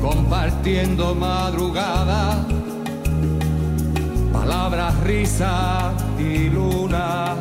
[0.00, 2.46] compartiendo madrugada,
[4.32, 7.36] palabras, risa y luna.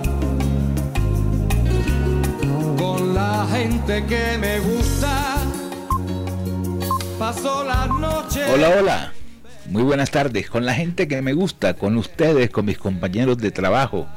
[2.77, 5.37] Con la gente que me gusta,
[7.17, 8.49] paso las noches.
[8.53, 9.13] Hola, hola.
[9.69, 10.49] Muy buenas tardes.
[10.49, 14.07] Con la gente que me gusta, con ustedes, con mis compañeros de trabajo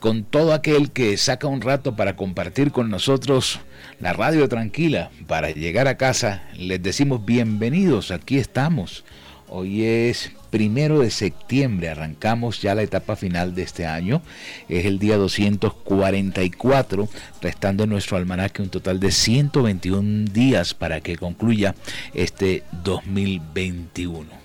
[0.00, 3.60] con todo aquel que saca un rato para compartir con nosotros
[4.00, 9.04] la radio tranquila para llegar a casa, les decimos bienvenidos, aquí estamos.
[9.48, 14.22] Hoy es primero de septiembre, arrancamos ya la etapa final de este año,
[14.68, 17.08] es el día 244,
[17.40, 21.74] restando en nuestro almanaque un total de 121 días para que concluya
[22.14, 24.43] este 2021.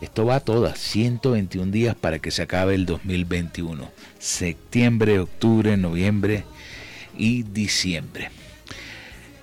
[0.00, 3.90] Esto va a todas, 121 días para que se acabe el 2021.
[4.18, 6.44] Septiembre, octubre, noviembre
[7.16, 8.30] y diciembre.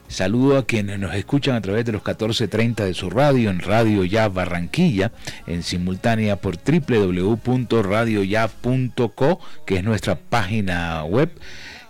[0.09, 4.03] Saludo a quienes nos escuchan a través de los 1430 de su radio, en Radio
[4.03, 5.11] Ya Barranquilla,
[5.45, 11.29] en simultánea por www.radioya.co, que es nuestra página web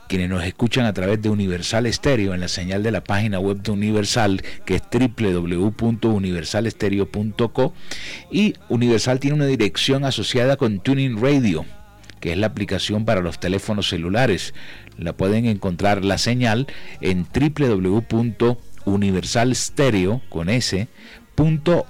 [0.09, 3.61] quienes nos escuchan a través de Universal Estéreo en la señal de la página web
[3.61, 7.73] de Universal, que es www.universalestereo.co.
[8.31, 11.63] Y Universal tiene una dirección asociada con Tuning Radio,
[12.19, 14.55] que es la aplicación para los teléfonos celulares.
[14.97, 16.65] La pueden encontrar la señal
[17.01, 20.87] en www.universalstereo con S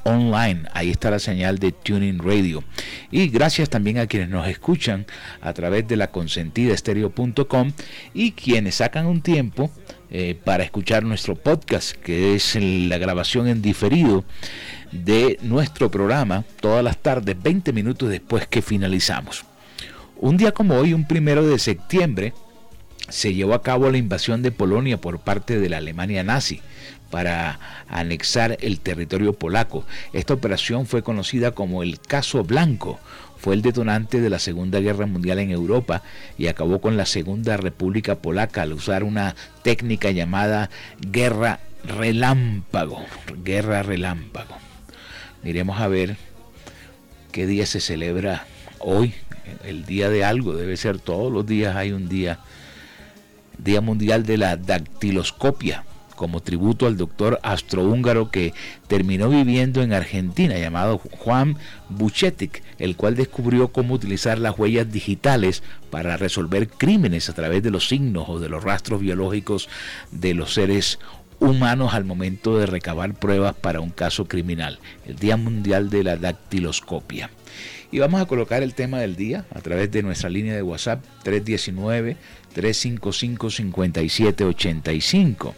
[0.03, 0.63] online.
[0.73, 2.63] Ahí está la señal de Tuning Radio.
[3.09, 5.07] Y gracias también a quienes nos escuchan
[5.41, 7.71] a través de la consentida estereo.com
[8.13, 9.71] y quienes sacan un tiempo
[10.11, 14.23] eh, para escuchar nuestro podcast, que es la grabación en diferido
[14.91, 19.45] de nuestro programa todas las tardes, 20 minutos después que finalizamos.
[20.17, 22.33] Un día como hoy, un primero de septiembre,
[23.07, 26.61] se llevó a cabo la invasión de Polonia por parte de la Alemania nazi
[27.09, 29.85] para anexar el territorio polaco.
[30.13, 32.99] Esta operación fue conocida como el Caso Blanco.
[33.37, 36.03] Fue el detonante de la Segunda Guerra Mundial en Europa
[36.37, 43.05] y acabó con la Segunda República Polaca al usar una técnica llamada guerra relámpago.
[43.43, 44.57] Guerra relámpago.
[45.41, 46.17] Miremos a ver
[47.31, 48.45] qué día se celebra
[48.79, 49.13] hoy.
[49.63, 52.39] El día de algo, debe ser todos los días hay un día.
[53.57, 55.83] Día Mundial de la Dactiloscopia
[56.19, 58.53] como tributo al doctor astrohúngaro que
[58.89, 61.55] terminó viviendo en Argentina, llamado Juan
[61.87, 67.71] Buchetic, el cual descubrió cómo utilizar las huellas digitales para resolver crímenes a través de
[67.71, 69.69] los signos o de los rastros biológicos
[70.11, 70.99] de los seres
[71.39, 74.77] humanos al momento de recabar pruebas para un caso criminal,
[75.07, 77.29] el Día Mundial de la Dactiloscopia.
[77.91, 81.01] Y vamos a colocar el tema del día a través de nuestra línea de WhatsApp
[81.23, 82.17] 319
[82.53, 85.55] 355 5785.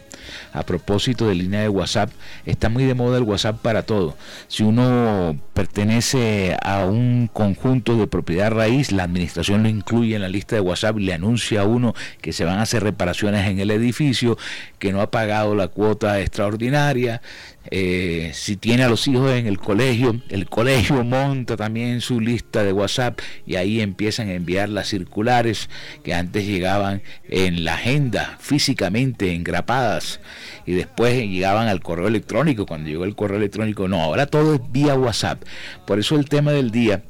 [0.52, 2.10] A propósito de línea de WhatsApp,
[2.46, 4.16] está muy de moda el WhatsApp para todo.
[4.48, 10.28] Si uno pertenece a un conjunto de propiedad raíz, la administración lo incluye en la
[10.28, 13.58] lista de WhatsApp y le anuncia a uno que se van a hacer reparaciones en
[13.58, 14.38] el edificio,
[14.78, 17.22] que no ha pagado la cuota extraordinaria.
[17.70, 22.64] Eh, si tiene a los hijos en el colegio, el colegio monta también su lista
[22.64, 25.70] de WhatsApp y ahí empiezan a enviar las circulares
[26.02, 30.20] que antes llegaban en la agenda físicamente engrapadas
[30.66, 32.66] y después llegaban al correo electrónico.
[32.66, 35.42] Cuando llegó el correo electrónico, no, ahora todo es vía WhatsApp.
[35.86, 37.04] Por eso el tema del día,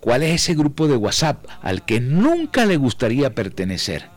[0.00, 4.08] ¿cuál es ese grupo de WhatsApp al que nunca le gustaría pertenecer?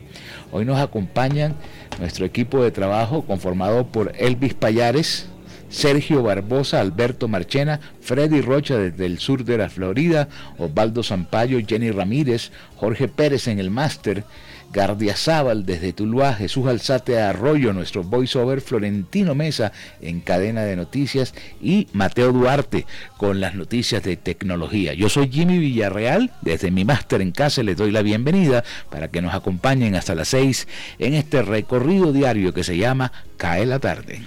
[0.51, 1.55] Hoy nos acompañan
[1.99, 5.27] nuestro equipo de trabajo conformado por Elvis Payares,
[5.73, 10.29] Sergio Barbosa, Alberto Marchena, Freddy Rocha desde el sur de la Florida,
[10.59, 14.23] Osvaldo Zampayo, Jenny Ramírez, Jorge Pérez en el máster,
[14.71, 21.33] Gardia Zaval desde Tuluá, Jesús Alzate Arroyo, nuestro voiceover Florentino Mesa en cadena de noticias
[21.59, 22.85] y Mateo Duarte
[23.17, 24.93] con las noticias de tecnología.
[24.93, 29.23] Yo soy Jimmy Villarreal, desde mi máster en casa les doy la bienvenida para que
[29.23, 30.67] nos acompañen hasta las 6
[30.99, 34.21] en este recorrido diario que se llama Cae la tarde.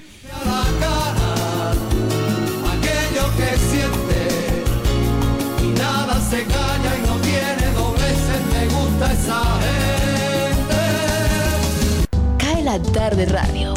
[12.79, 13.75] Tarde radio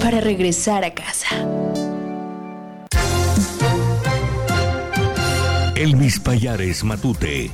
[0.00, 1.28] para regresar a casa.
[5.76, 7.50] Elvis Payares Matute.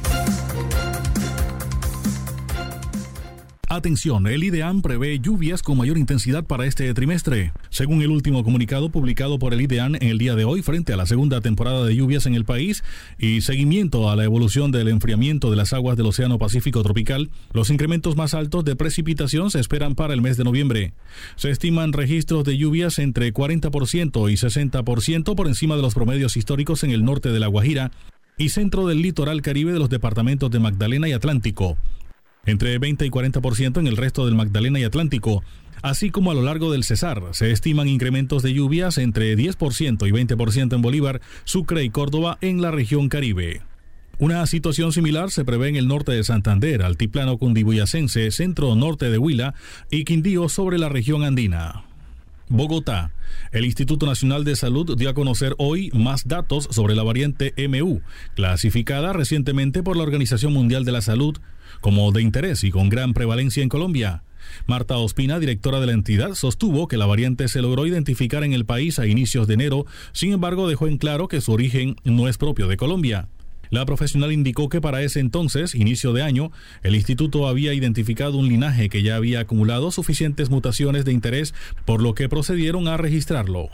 [3.71, 7.53] Atención, el IDEAM prevé lluvias con mayor intensidad para este trimestre.
[7.69, 10.97] Según el último comunicado publicado por el IDEAM en el día de hoy frente a
[10.97, 12.83] la segunda temporada de lluvias en el país
[13.19, 17.69] y seguimiento a la evolución del enfriamiento de las aguas del Océano Pacífico tropical, los
[17.69, 20.95] incrementos más altos de precipitación se esperan para el mes de noviembre.
[21.37, 26.85] Se estiman registros de lluvias entre 40% y 60% por encima de los promedios históricos
[26.85, 27.91] en el norte de La Guajira
[28.39, 31.77] y centro del litoral caribe de los departamentos de Magdalena y Atlántico
[32.49, 35.45] entre 20 y 40% en el resto del Magdalena y Atlántico,
[35.83, 37.23] así como a lo largo del Cesar.
[37.33, 42.63] Se estiman incrementos de lluvias entre 10% y 20% en Bolívar, Sucre y Córdoba en
[42.63, 43.61] la región Caribe.
[44.19, 49.19] Una situación similar se prevé en el norte de Santander, altiplano cundiboyacense, centro norte de
[49.19, 49.55] Huila
[49.91, 51.85] y Quindío sobre la región andina.
[52.49, 53.13] Bogotá.
[53.53, 58.01] El Instituto Nacional de Salud dio a conocer hoy más datos sobre la variante MU,
[58.35, 61.39] clasificada recientemente por la Organización Mundial de la Salud
[61.81, 64.23] como de interés y con gran prevalencia en Colombia.
[64.67, 68.65] Marta Ospina, directora de la entidad, sostuvo que la variante se logró identificar en el
[68.65, 72.39] país a inicios de enero, sin embargo dejó en claro que su origen no es
[72.39, 73.29] propio de Colombia.
[73.71, 76.51] La profesional indicó que para ese entonces, inicio de año,
[76.83, 81.55] el instituto había identificado un linaje que ya había acumulado suficientes mutaciones de interés,
[81.85, 83.69] por lo que procedieron a registrarlo.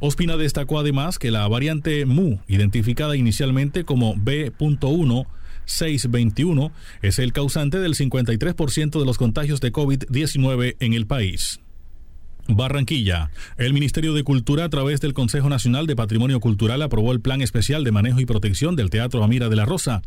[0.00, 5.26] Ospina destacó además que la variante MU, identificada inicialmente como B.1,
[5.66, 6.72] 621
[7.02, 11.60] es el causante del 53% de los contagios de COVID-19 en el país.
[12.48, 13.30] Barranquilla.
[13.56, 17.40] El Ministerio de Cultura, a través del Consejo Nacional de Patrimonio Cultural, aprobó el Plan
[17.40, 20.02] Especial de Manejo y Protección del Teatro Amira de la Rosa.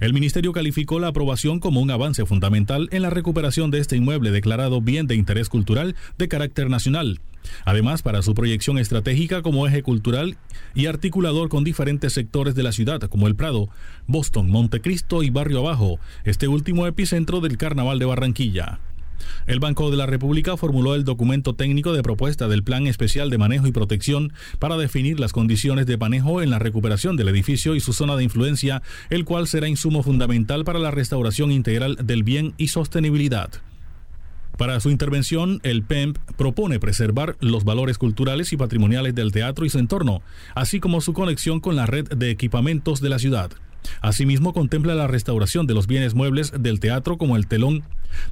[0.00, 4.30] El Ministerio calificó la aprobación como un avance fundamental en la recuperación de este inmueble
[4.30, 7.20] declarado bien de interés cultural de carácter nacional.
[7.64, 10.36] Además, para su proyección estratégica como eje cultural
[10.74, 13.68] y articulador con diferentes sectores de la ciudad, como el Prado,
[14.06, 18.80] Boston, Montecristo y Barrio Abajo, este último epicentro del Carnaval de Barranquilla.
[19.46, 23.38] El Banco de la República formuló el documento técnico de propuesta del Plan Especial de
[23.38, 27.80] Manejo y Protección para definir las condiciones de manejo en la recuperación del edificio y
[27.80, 32.54] su zona de influencia, el cual será insumo fundamental para la restauración integral del bien
[32.56, 33.50] y sostenibilidad.
[34.60, 39.70] Para su intervención, el PEMP propone preservar los valores culturales y patrimoniales del teatro y
[39.70, 40.20] su entorno,
[40.54, 43.50] así como su conexión con la red de equipamientos de la ciudad.
[44.00, 47.82] Asimismo, contempla la restauración de los bienes muebles del teatro como el telón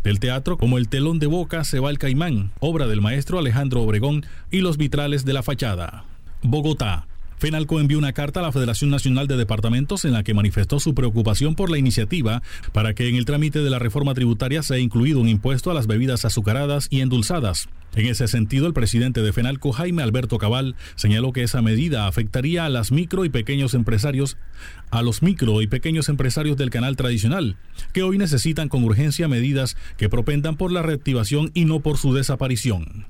[0.03, 4.25] del teatro como el telón de boca se va caimán, obra del maestro Alejandro Obregón,
[4.51, 6.05] y los vitrales de la fachada.
[6.43, 7.08] Bogotá.
[7.39, 10.93] FENALCO envió una carta a la Federación Nacional de Departamentos en la que manifestó su
[10.93, 12.43] preocupación por la iniciativa
[12.73, 15.87] para que en el trámite de la reforma tributaria sea incluido un impuesto a las
[15.87, 17.69] bebidas azucaradas y endulzadas.
[17.95, 22.65] En ese sentido, el presidente de FENALCO, Jaime Alberto Cabal, señaló que esa medida afectaría
[22.65, 24.37] a las micro y pequeños empresarios,
[24.91, 27.57] a los micro y pequeños empresarios del canal tradicional,
[27.93, 32.13] que hoy necesitan con urgencia medidas que propendan por la reactivación y no por su
[32.13, 33.07] desaparición.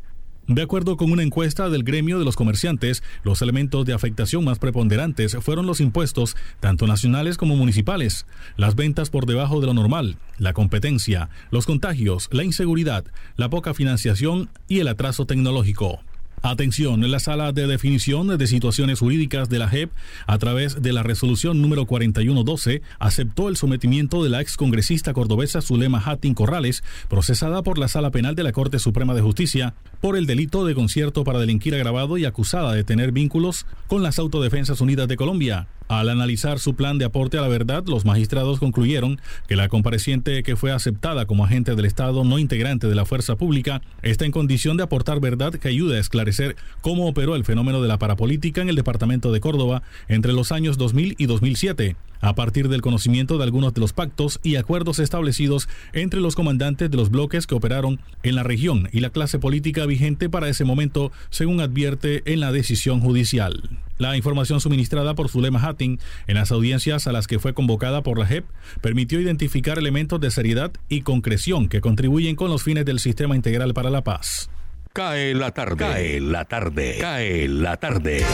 [0.49, 4.59] De acuerdo con una encuesta del gremio de los comerciantes, los elementos de afectación más
[4.59, 8.25] preponderantes fueron los impuestos, tanto nacionales como municipales,
[8.57, 13.05] las ventas por debajo de lo normal, la competencia, los contagios, la inseguridad,
[13.37, 16.01] la poca financiación y el atraso tecnológico.
[16.43, 19.91] Atención, en la sala de definición de situaciones jurídicas de la JEP,
[20.27, 26.01] a través de la resolución número 4112, aceptó el sometimiento de la excongresista cordobesa Zulema
[26.05, 30.27] Hattin Corrales, procesada por la Sala Penal de la Corte Suprema de Justicia por el
[30.27, 35.09] delito de concierto para delinquir agravado y acusada de tener vínculos con las Autodefensas Unidas
[35.09, 35.67] de Colombia.
[35.89, 39.19] Al analizar su plan de aporte a la verdad, los magistrados concluyeron
[39.49, 43.37] que la compareciente que fue aceptada como agente del Estado no integrante de la fuerza
[43.37, 47.81] pública está en condición de aportar verdad que ayude a esclarecer cómo operó el fenómeno
[47.81, 52.35] de la parapolítica en el departamento de Córdoba entre los años 2000 y 2007 a
[52.35, 56.97] partir del conocimiento de algunos de los pactos y acuerdos establecidos entre los comandantes de
[56.97, 61.13] los bloques que operaron en la región y la clase política vigente para ese momento,
[61.31, 63.69] según advierte en la decisión judicial.
[63.99, 65.99] La información suministrada por Zulema Hattin
[66.29, 68.45] en las audiencias a las que fue convocada por la JEP
[68.81, 73.75] permitió identificar elementos de seriedad y concreción que contribuyen con los fines del sistema integral
[73.75, 74.51] para la paz.
[74.93, 78.25] Cae la tarde, cae la tarde, cae la tarde.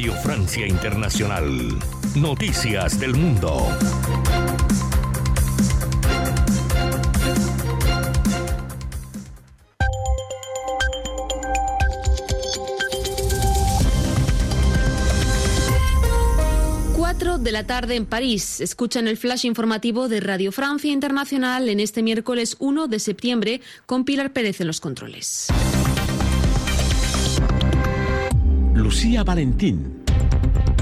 [0.00, 1.78] Radio Francia Internacional.
[2.14, 3.68] Noticias del Mundo.
[17.40, 18.60] De la tarde en París.
[18.60, 24.04] Escuchan el flash informativo de Radio Francia Internacional en este miércoles 1 de septiembre con
[24.04, 25.48] Pilar Pérez en los controles.
[28.80, 29.99] Lucía Valentín.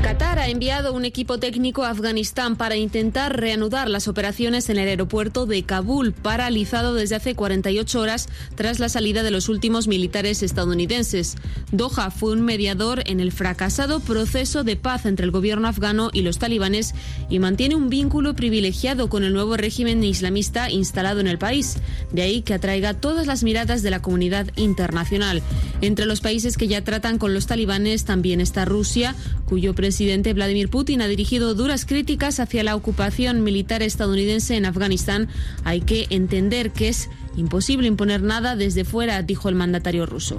[0.09, 4.89] Qatar ha enviado un equipo técnico a Afganistán para intentar reanudar las operaciones en el
[4.89, 10.43] aeropuerto de Kabul, paralizado desde hace 48 horas tras la salida de los últimos militares
[10.43, 11.37] estadounidenses.
[11.73, 16.23] Doha fue un mediador en el fracasado proceso de paz entre el gobierno afgano y
[16.23, 16.95] los talibanes
[17.29, 21.77] y mantiene un vínculo privilegiado con el nuevo régimen islamista instalado en el país.
[22.13, 25.43] De ahí que atraiga todas las miradas de la comunidad internacional.
[25.83, 30.33] Entre los países que ya tratan con los talibanes también está Rusia, cuyo presidente presidente
[30.33, 35.27] Vladimir Putin ha dirigido duras críticas hacia la ocupación militar estadounidense en Afganistán,
[35.65, 40.37] hay que entender que es imposible imponer nada desde fuera, dijo el mandatario ruso.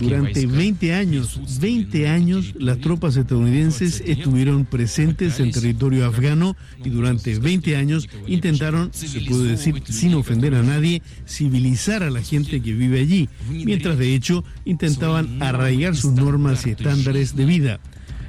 [0.00, 7.38] Durante 20 años, 20 años, las tropas estadounidenses estuvieron presentes en territorio afgano y durante
[7.38, 12.72] 20 años intentaron, se puede decir sin ofender a nadie, civilizar a la gente que
[12.72, 17.80] vive allí, mientras de hecho intentaban arraigar sus normas y estándares de vida.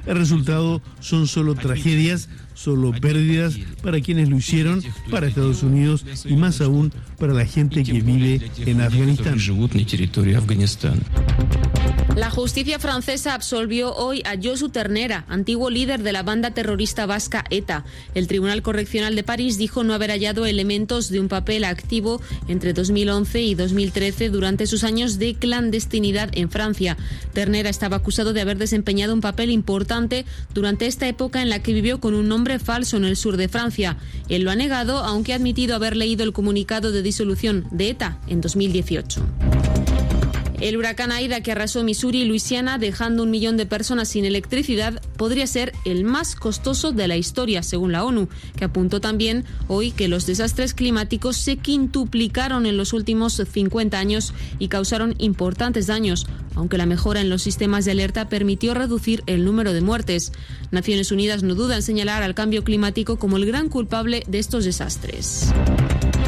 [0.06, 6.34] El resultado son solo tragedias, solo pérdidas para quienes lo hicieron, para Estados Unidos y
[6.34, 9.38] más aún para la gente que vive en Afganistán.
[12.16, 17.44] La justicia francesa absolvió hoy a Josu Ternera, antiguo líder de la banda terrorista vasca
[17.50, 17.84] ETA.
[18.14, 22.72] El Tribunal Correccional de París dijo no haber hallado elementos de un papel activo entre
[22.72, 26.96] 2011 y 2013 durante sus años de clandestinidad en Francia.
[27.34, 31.74] Ternera estaba acusado de haber desempeñado un papel importante durante esta época en la que
[31.74, 33.98] vivió con un nombre falso en el sur de Francia.
[34.30, 38.18] Él lo ha negado, aunque ha admitido haber leído el comunicado de disolución de ETA
[38.26, 39.20] en 2018.
[40.60, 45.02] El huracán Aida que arrasó Missouri y Luisiana dejando un millón de personas sin electricidad
[45.18, 49.90] podría ser el más costoso de la historia, según la ONU, que apuntó también hoy
[49.90, 56.26] que los desastres climáticos se quintuplicaron en los últimos 50 años y causaron importantes daños,
[56.54, 60.32] aunque la mejora en los sistemas de alerta permitió reducir el número de muertes.
[60.70, 64.64] Naciones Unidas no duda en señalar al cambio climático como el gran culpable de estos
[64.64, 65.52] desastres.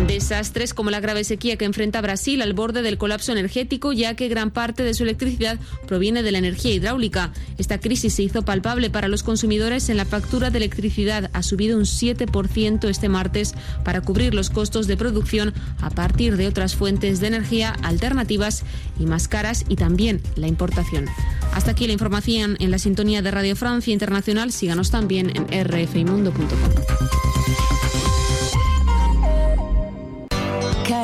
[0.07, 4.29] Desastres como la grave sequía que enfrenta Brasil al borde del colapso energético, ya que
[4.29, 7.33] gran parte de su electricidad proviene de la energía hidráulica.
[7.59, 11.31] Esta crisis se hizo palpable para los consumidores en la factura de electricidad.
[11.33, 16.47] Ha subido un 7% este martes para cubrir los costos de producción a partir de
[16.47, 18.65] otras fuentes de energía alternativas
[18.99, 21.07] y más caras y también la importación.
[21.53, 24.53] Hasta aquí la información en la sintonía de Radio Francia Internacional.
[24.53, 27.78] Síganos también en rfimundo.com.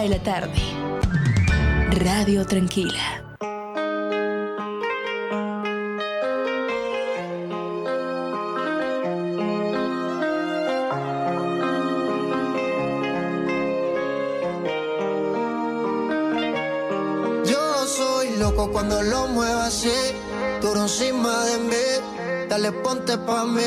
[0.04, 0.60] Cae la tarde.
[2.04, 3.24] Radio Tranquila.
[17.46, 19.88] Yo soy loco cuando lo muevo así,
[20.60, 22.46] duro encima de mí.
[22.50, 23.62] Dale, ponte pa' mí,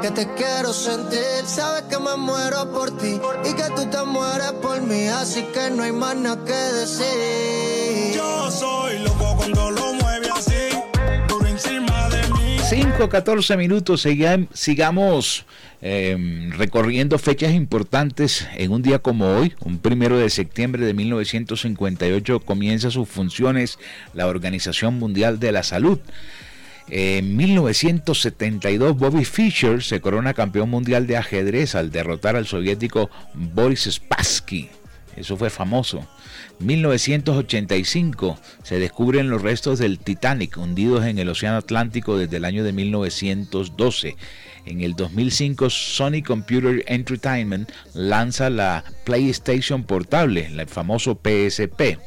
[0.00, 1.44] que te quiero sentir.
[1.44, 5.70] Sabes que me muero por ti y que tú te mueres por mí, así que
[5.70, 8.14] no hay más nada que decir.
[8.14, 10.70] Yo soy loco cuando lo mueve así,
[11.28, 12.56] duro encima de mí.
[12.58, 14.06] 5-14 minutos,
[14.54, 15.44] sigamos
[15.82, 22.40] em, recorriendo fechas importantes en un día como hoy, un primero de septiembre de 1958
[22.40, 23.78] comienza sus funciones
[24.14, 26.00] la Organización Mundial de la Salud.
[26.92, 33.88] En 1972 Bobby Fischer se corona campeón mundial de ajedrez al derrotar al soviético Boris
[33.88, 34.68] Spassky.
[35.16, 36.04] Eso fue famoso.
[36.58, 42.64] 1985 se descubren los restos del Titanic hundidos en el Océano Atlántico desde el año
[42.64, 44.16] de 1912.
[44.66, 51.98] En el 2005 Sony Computer Entertainment lanza la PlayStation portable, el famoso PSP.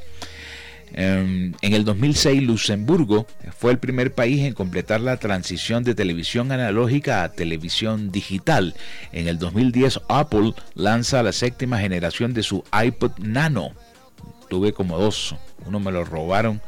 [0.93, 3.25] Em, en el 2006 Luxemburgo
[3.57, 8.75] fue el primer país en completar la transición de televisión analógica a televisión digital.
[9.11, 13.73] En el 2010 Apple lanza la séptima generación de su iPod Nano
[14.53, 15.35] tuve como dos.
[15.65, 16.61] Uno me lo robaron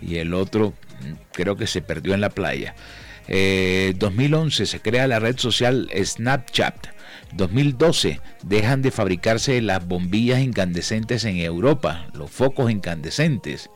[0.00, 0.70] y el otro
[1.00, 2.76] mm, creo que se perdió en la playa.
[3.26, 6.95] 2011 eh, se crea la red social Snapchat.
[7.34, 13.70] 2012 dejan de fabricarse las bombillas incandescentes en Europa, los focos incandescentes.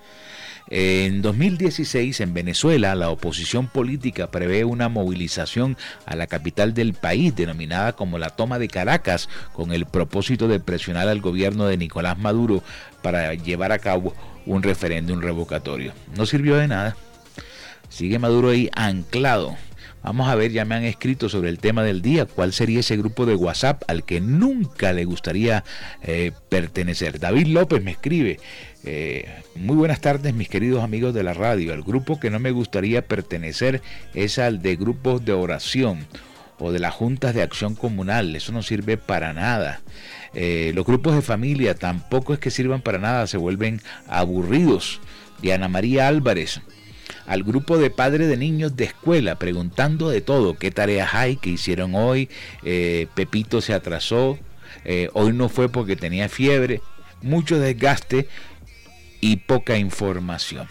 [0.72, 5.76] En 2016, en Venezuela, la oposición política prevé una movilización
[6.06, 10.60] a la capital del país, denominada como la toma de Caracas, con el propósito de
[10.60, 12.62] presionar al gobierno de Nicolás Maduro
[13.02, 14.14] para llevar a cabo
[14.46, 15.92] un referéndum revocatorio.
[16.16, 16.96] No sirvió de nada.
[17.88, 19.56] Sigue Maduro ahí anclado
[20.02, 22.96] Vamos a ver, ya me han escrito sobre el tema del día, cuál sería ese
[22.96, 25.62] grupo de WhatsApp al que nunca le gustaría
[26.02, 27.18] eh, pertenecer.
[27.20, 28.38] David López me escribe,
[28.84, 32.50] eh, muy buenas tardes mis queridos amigos de la radio, el grupo que no me
[32.50, 33.82] gustaría pertenecer
[34.14, 36.06] es al de grupos de oración
[36.58, 39.80] o de las juntas de acción comunal, eso no sirve para nada.
[40.32, 45.00] Eh, los grupos de familia tampoco es que sirvan para nada, se vuelven aburridos.
[45.42, 46.60] Diana María Álvarez,
[47.30, 51.50] al grupo de padres de niños de escuela preguntando de todo, qué tareas hay, qué
[51.50, 52.28] hicieron hoy,
[52.64, 54.36] eh, Pepito se atrasó,
[54.84, 56.80] eh, hoy no fue porque tenía fiebre,
[57.22, 58.26] mucho desgaste
[59.20, 60.66] y poca información.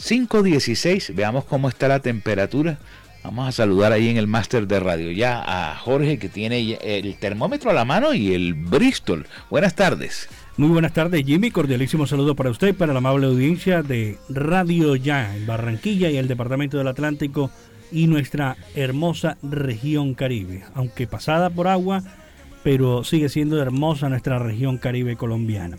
[0.00, 2.80] 5.16, veamos cómo está la temperatura.
[3.22, 7.16] Vamos a saludar ahí en el máster de radio ya a Jorge que tiene el
[7.16, 9.28] termómetro a la mano y el Bristol.
[9.50, 10.28] Buenas tardes.
[10.58, 11.50] Muy buenas tardes, Jimmy.
[11.50, 16.16] Cordialísimo saludo para usted y para la amable audiencia de Radio Ya en Barranquilla y
[16.16, 17.50] el Departamento del Atlántico
[17.92, 20.64] y nuestra hermosa región Caribe.
[20.72, 22.02] Aunque pasada por agua,
[22.64, 25.76] pero sigue siendo hermosa nuestra región Caribe colombiana.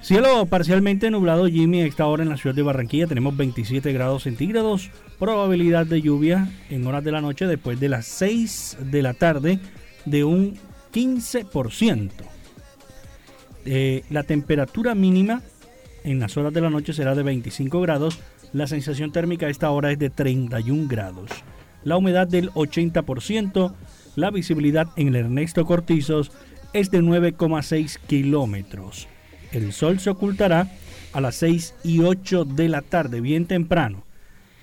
[0.00, 4.22] Cielo parcialmente nublado, Jimmy, a esta hora en la ciudad de Barranquilla tenemos 27 grados
[4.22, 9.12] centígrados, probabilidad de lluvia en horas de la noche después de las 6 de la
[9.12, 9.58] tarde
[10.06, 10.54] de un
[10.94, 12.35] 15%.
[13.66, 15.42] Eh, la temperatura mínima
[16.04, 18.20] en las horas de la noche será de 25 grados.
[18.52, 21.30] La sensación térmica a esta hora es de 31 grados.
[21.82, 23.74] La humedad del 80%.
[24.14, 26.30] La visibilidad en el Ernesto Cortizos
[26.72, 29.08] es de 9,6 kilómetros.
[29.52, 30.70] El sol se ocultará
[31.12, 34.04] a las 6 y 8 de la tarde, bien temprano.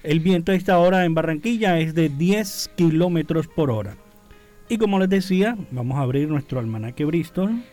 [0.02, 3.96] El viento a esta hora en Barranquilla es de 10 kilómetros por hora.
[4.70, 7.64] Y como les decía, vamos a abrir nuestro almanaque Bristol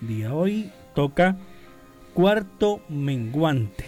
[0.00, 1.36] día hoy toca
[2.14, 3.84] cuarto menguante.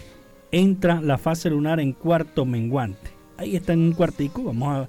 [0.51, 3.11] Entra la fase lunar en cuarto menguante.
[3.39, 4.45] Ahí está en un cuartico.
[4.45, 4.89] Vamos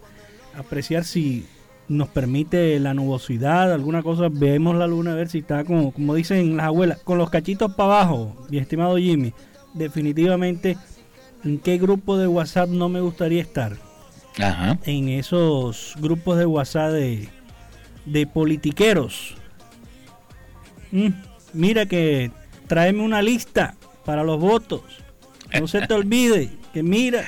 [0.56, 1.46] a apreciar si
[1.88, 4.28] nos permite la nubosidad, alguna cosa.
[4.30, 7.74] Vemos la luna a ver si está como, como dicen las abuelas, con los cachitos
[7.74, 9.34] para abajo, mi estimado Jimmy.
[9.74, 10.78] Definitivamente,
[11.44, 13.78] ¿en qué grupo de WhatsApp no me gustaría estar?
[14.38, 14.80] Ajá.
[14.86, 17.30] En esos grupos de WhatsApp de,
[18.06, 19.36] de politiqueros
[20.94, 21.10] Mm,
[21.54, 22.32] mira que
[22.68, 23.76] tráeme una lista
[24.06, 24.82] para los votos.
[25.60, 27.26] No se te olvide que mira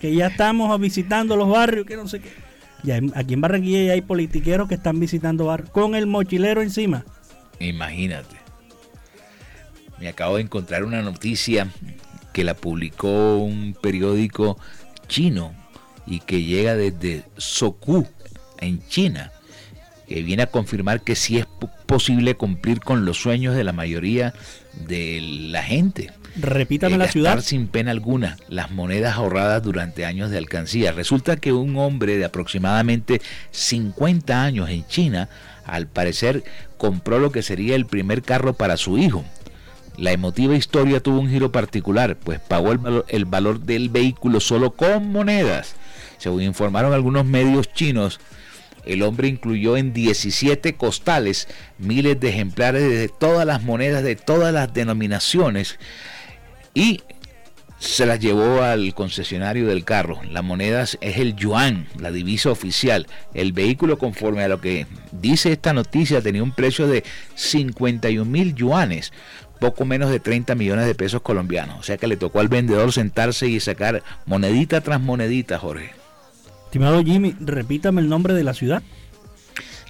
[0.00, 2.30] que ya estamos visitando los barrios, que no sé qué.
[2.82, 7.04] Ya, aquí en Barranquilla ya hay politiqueros que están visitando barrios con el mochilero encima.
[7.58, 8.36] Imagínate.
[9.98, 11.68] Me acabo de encontrar una noticia
[12.34, 14.58] que la publicó un periódico
[15.08, 15.54] chino
[16.06, 18.06] y que llega desde Soku,
[18.60, 19.32] en China
[20.06, 21.46] que viene a confirmar que sí es
[21.86, 24.34] posible cumplir con los sueños de la mayoría
[24.86, 26.12] de la gente.
[26.38, 27.40] Repítame la ciudad.
[27.40, 30.92] sin pena alguna las monedas ahorradas durante años de alcancía.
[30.92, 33.22] Resulta que un hombre de aproximadamente
[33.52, 35.30] 50 años en China,
[35.64, 36.44] al parecer,
[36.76, 39.24] compró lo que sería el primer carro para su hijo.
[39.96, 44.40] La emotiva historia tuvo un giro particular, pues pagó el valor, el valor del vehículo
[44.40, 45.74] solo con monedas.
[46.18, 48.20] Según informaron algunos medios chinos,
[48.86, 54.52] el hombre incluyó en 17 costales miles de ejemplares de todas las monedas de todas
[54.52, 55.78] las denominaciones
[56.72, 57.02] y
[57.78, 60.20] se las llevó al concesionario del carro.
[60.30, 63.06] La moneda es el yuan, la divisa oficial.
[63.34, 68.54] El vehículo, conforme a lo que dice esta noticia, tenía un precio de 51 mil
[68.54, 69.12] yuanes,
[69.60, 71.78] poco menos de 30 millones de pesos colombianos.
[71.78, 76.05] O sea que le tocó al vendedor sentarse y sacar monedita tras monedita, Jorge.
[76.66, 78.82] Estimado Jimmy, repítame el nombre de la ciudad.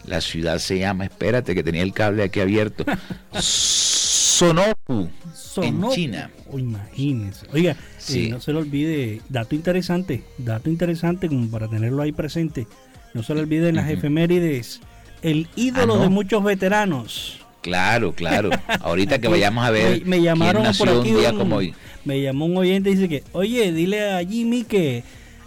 [0.04, 2.84] La ciudad se llama, espérate que tenía el cable aquí abierto.
[3.32, 5.08] Sonoku,
[5.56, 6.30] en China.
[6.52, 7.46] Oh, imagínense.
[7.52, 7.76] Oiga,
[8.10, 12.68] eh, no se le olvide, dato interesante, dato interesante como para tenerlo ahí presente.
[13.14, 14.80] No se le olvide en las efemérides,
[15.22, 17.40] el ídolo ah, de muchos veteranos.
[17.62, 18.50] Claro, claro.
[18.80, 20.04] Ahorita que vayamos a ver.
[20.04, 21.74] Me, llamaron por aquí un día como hoy.
[22.04, 25.02] Me llamó un oyente y dice que, oye, dile a Jimmy que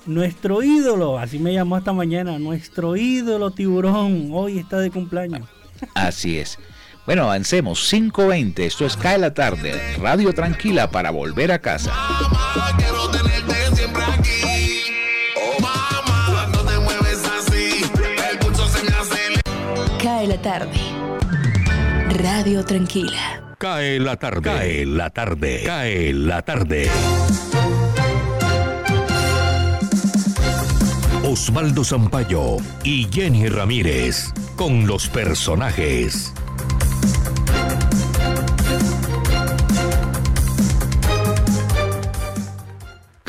[0.09, 5.47] nuestro ídolo, así me llamó esta mañana, nuestro ídolo tiburón, hoy está de cumpleaños.
[5.93, 6.57] Así es.
[7.05, 7.91] Bueno, avancemos.
[7.91, 9.73] 5.20, esto es Cae la tarde.
[9.99, 11.91] Radio tranquila para volver a casa.
[20.03, 20.79] Cae la tarde.
[22.21, 23.55] Radio tranquila.
[23.57, 24.41] Cae la tarde.
[24.41, 25.63] Cae la tarde.
[25.65, 26.89] Cae la tarde.
[31.31, 36.33] Osvaldo Zampayo y Jenny Ramírez con los personajes.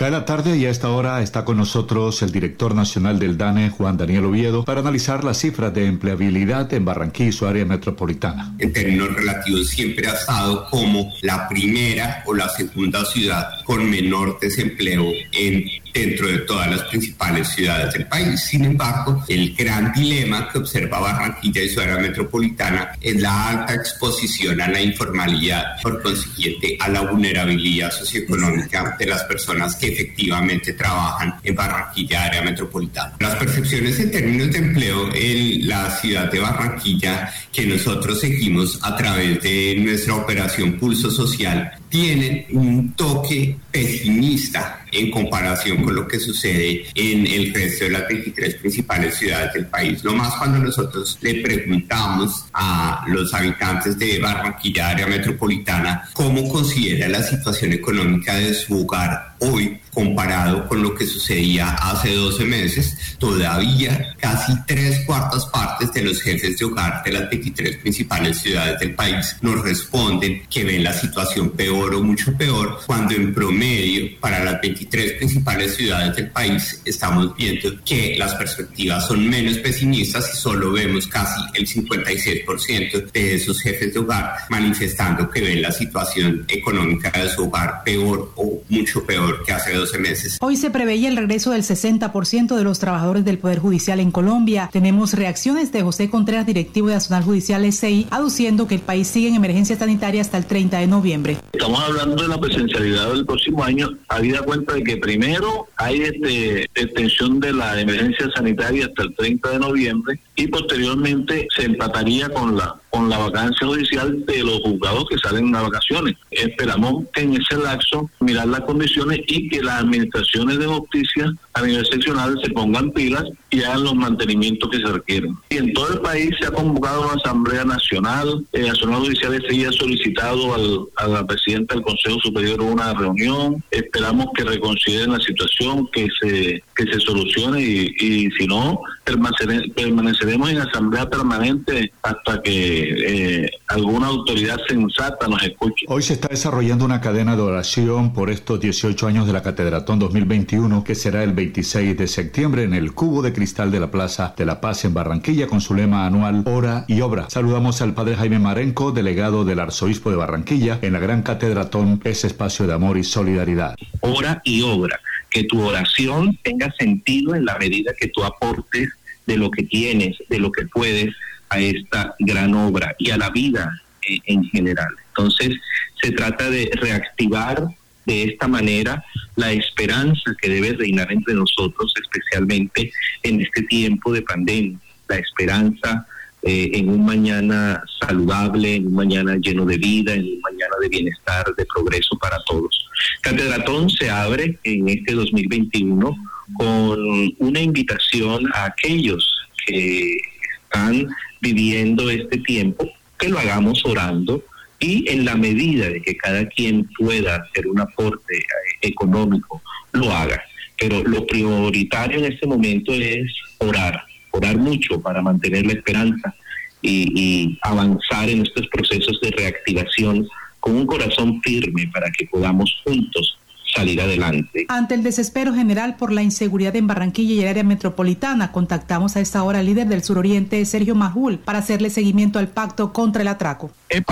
[0.01, 3.99] Cada tarde y a esta hora está con nosotros el director nacional del DANE, Juan
[3.99, 8.55] Daniel Oviedo, para analizar las cifras de empleabilidad en Barranquilla y su área metropolitana.
[8.61, 14.41] En términos relativos siempre ha estado como la primera o la segunda ciudad con menor
[14.41, 18.41] desempleo en dentro de todas las principales ciudades del país.
[18.41, 23.75] Sin embargo, el gran dilema que observa Barranquilla y su área metropolitana es la alta
[23.75, 30.73] exposición a la informalidad, por consiguiente a la vulnerabilidad socioeconómica de las personas que efectivamente
[30.75, 33.15] trabajan en Barranquilla, área metropolitana.
[33.21, 38.97] Las percepciones en términos de empleo en la ciudad de Barranquilla que nosotros seguimos a
[38.97, 46.19] través de nuestra operación Pulso Social tienen un toque pesimista en comparación con lo que
[46.19, 50.03] sucede en el resto de las 23 principales ciudades del país.
[50.05, 57.09] Lo más cuando nosotros le preguntamos a los habitantes de Barranquilla, área metropolitana, cómo considera
[57.09, 62.97] la situación económica de su hogar hoy comparado con lo que sucedía hace 12 meses,
[63.19, 68.79] todavía casi tres cuartas partes de los jefes de hogar de las 23 principales ciudades
[68.79, 74.19] del país nos responden que ven la situación peor o mucho peor, cuando en promedio
[74.21, 80.31] para las 23 principales ciudades del país estamos viendo que las perspectivas son menos pesimistas
[80.35, 85.73] y solo vemos casi el 56% de esos jefes de hogar manifestando que ven la
[85.73, 90.39] situación económica de su hogar peor o mucho peor que hace 12 meses.
[90.41, 94.69] Hoy se preveía el regreso del 60% de los trabajadores del Poder Judicial en Colombia.
[94.73, 99.29] Tenemos reacciones de José Contreras, directivo de Nacional Judicial SI, aduciendo que el país sigue
[99.29, 101.37] en emergencia sanitaria hasta el 30 de noviembre.
[101.53, 106.65] Estamos hablando de la presencialidad del próximo año, habida cuenta de que primero hay este,
[106.75, 112.57] extensión de la emergencia sanitaria hasta el 30 de noviembre y posteriormente se empataría con
[112.57, 116.17] la con la vacancia judicial de los juzgados que salen a vacaciones.
[116.31, 121.63] Esperamos que en ese lapso mirar las condiciones y que las administraciones de justicia a
[121.63, 125.37] nivel seccional se pongan pilas y hagan los mantenimientos que se requieren.
[125.49, 129.67] Y en todo el país se ha convocado una Asamblea Nacional, el Nacional Judicial se
[129.67, 135.21] ha solicitado al, a la Presidenta del Consejo Superior una reunión, esperamos que reconsideren la
[135.21, 142.41] situación, que se, que se solucione y, y si no, permaneceremos en Asamblea Permanente hasta
[142.41, 145.87] que eh, alguna autoridad sensata nos escuche.
[145.89, 149.99] Hoy se está desarrollando una cadena de oración por estos 18 años de la Catedratón
[149.99, 154.33] 2021, que será el 26 de septiembre en el Cubo de Cristal de la Plaza
[154.37, 157.29] de la Paz en Barranquilla, con su lema anual Hora y Obra.
[157.29, 162.29] Saludamos al Padre Jaime Marenco, delegado del Arzobispo de Barranquilla, en la Gran Catedratón, ese
[162.29, 163.75] espacio de amor y solidaridad.
[164.01, 168.89] Hora y obra, que tu oración tenga sentido en la medida que tú aportes
[169.31, 171.15] de lo que tienes, de lo que puedes
[171.51, 174.89] a esta gran obra y a la vida eh, en general.
[175.11, 175.55] Entonces,
[176.03, 177.69] se trata de reactivar
[178.07, 179.05] de esta manera
[179.37, 186.07] la esperanza que debe reinar entre nosotros, especialmente en este tiempo de pandemia, la esperanza
[186.43, 190.89] eh, en un mañana saludable, en un mañana lleno de vida, en un mañana de
[190.89, 192.89] bienestar, de progreso para todos.
[193.21, 196.17] Catedratón se abre en este 2021
[196.55, 196.99] con
[197.39, 200.17] una invitación a aquellos que
[200.65, 201.09] están
[201.41, 204.43] viviendo este tiempo, que lo hagamos orando
[204.79, 208.43] y en la medida de que cada quien pueda hacer un aporte
[208.81, 210.43] económico, lo haga.
[210.79, 216.35] Pero lo prioritario en este momento es orar, orar mucho para mantener la esperanza
[216.83, 220.27] y, avanzar en estos procesos de reactivación
[220.61, 223.39] con un corazón firme para que podamos juntos
[223.75, 224.67] salir adelante.
[224.69, 229.21] Ante el desespero general por la inseguridad en Barranquilla y el área metropolitana, contactamos a
[229.21, 233.29] esta hora al líder del suroriente, Sergio Majul, para hacerle seguimiento al pacto contra el
[233.29, 233.71] atraco.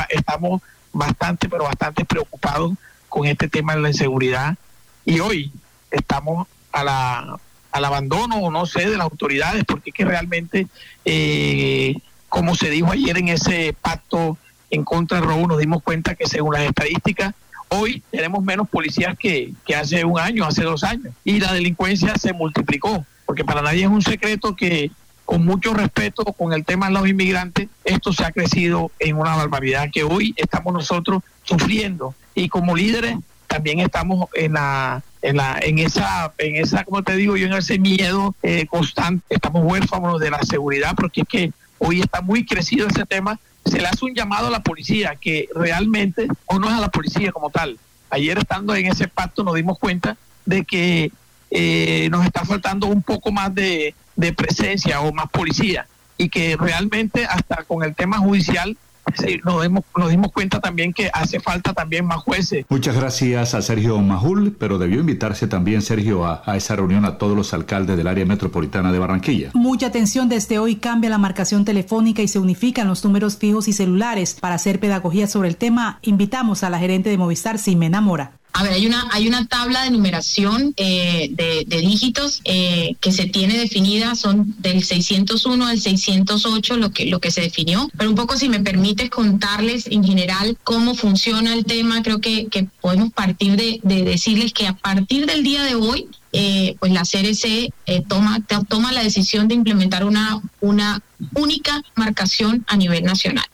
[0.08, 2.72] estamos bastante, pero bastante preocupados
[3.08, 4.56] con este tema de la inseguridad
[5.04, 5.50] y hoy
[5.90, 7.38] estamos a la,
[7.72, 10.66] al abandono, o no sé, de las autoridades, porque es que realmente,
[11.04, 11.94] eh,
[12.28, 14.36] como se dijo ayer en ese pacto
[14.70, 17.34] en contra del robo, nos dimos cuenta que según las estadísticas,
[17.68, 22.32] hoy tenemos menos policías que, hace un año, hace dos años, y la delincuencia se
[22.32, 24.90] multiplicó, porque para nadie es un secreto que
[25.24, 29.36] con mucho respeto con el tema de los inmigrantes, esto se ha crecido en una
[29.36, 32.14] barbaridad que hoy estamos nosotros sufriendo.
[32.34, 37.16] Y como líderes también estamos en la en la en esa en esa como te
[37.16, 39.22] digo yo en ese miedo eh, constante.
[39.28, 43.80] Estamos huérfanos de la seguridad porque es que hoy está muy crecido ese tema se
[43.80, 47.32] le hace un llamado a la policía que realmente o no es a la policía
[47.32, 47.78] como tal.
[48.10, 51.12] Ayer estando en ese pacto nos dimos cuenta de que
[51.50, 56.56] eh, nos está faltando un poco más de, de presencia o más policía y que
[56.56, 58.76] realmente hasta con el tema judicial
[59.16, 62.64] Sí, nos, dimos, nos dimos cuenta también que hace falta también más jueces.
[62.68, 67.18] Muchas gracias a Sergio Majul, pero debió invitarse también, Sergio, a, a, esa reunión a
[67.18, 69.50] todos los alcaldes del área metropolitana de Barranquilla.
[69.54, 73.72] Mucha atención, desde hoy cambia la marcación telefónica y se unifican los números fijos y
[73.72, 74.34] celulares.
[74.40, 78.37] Para hacer pedagogía sobre el tema, invitamos a la gerente de Movistar, Simena Mora.
[78.52, 83.26] A ver, hay una, hay una tabla de numeración eh, de, dígitos eh, que se
[83.26, 88.16] tiene definida, son del 601 al 608 lo que, lo que se definió, pero un
[88.16, 92.48] poco si me permites contarles en general cómo funciona el tema, creo que,
[92.80, 97.02] podemos partir de, de, decirles que a partir del día de hoy, eh, pues la
[97.02, 101.00] CRC eh, toma, toma la decisión de implementar una, una
[101.34, 103.46] única marcación a nivel nacional.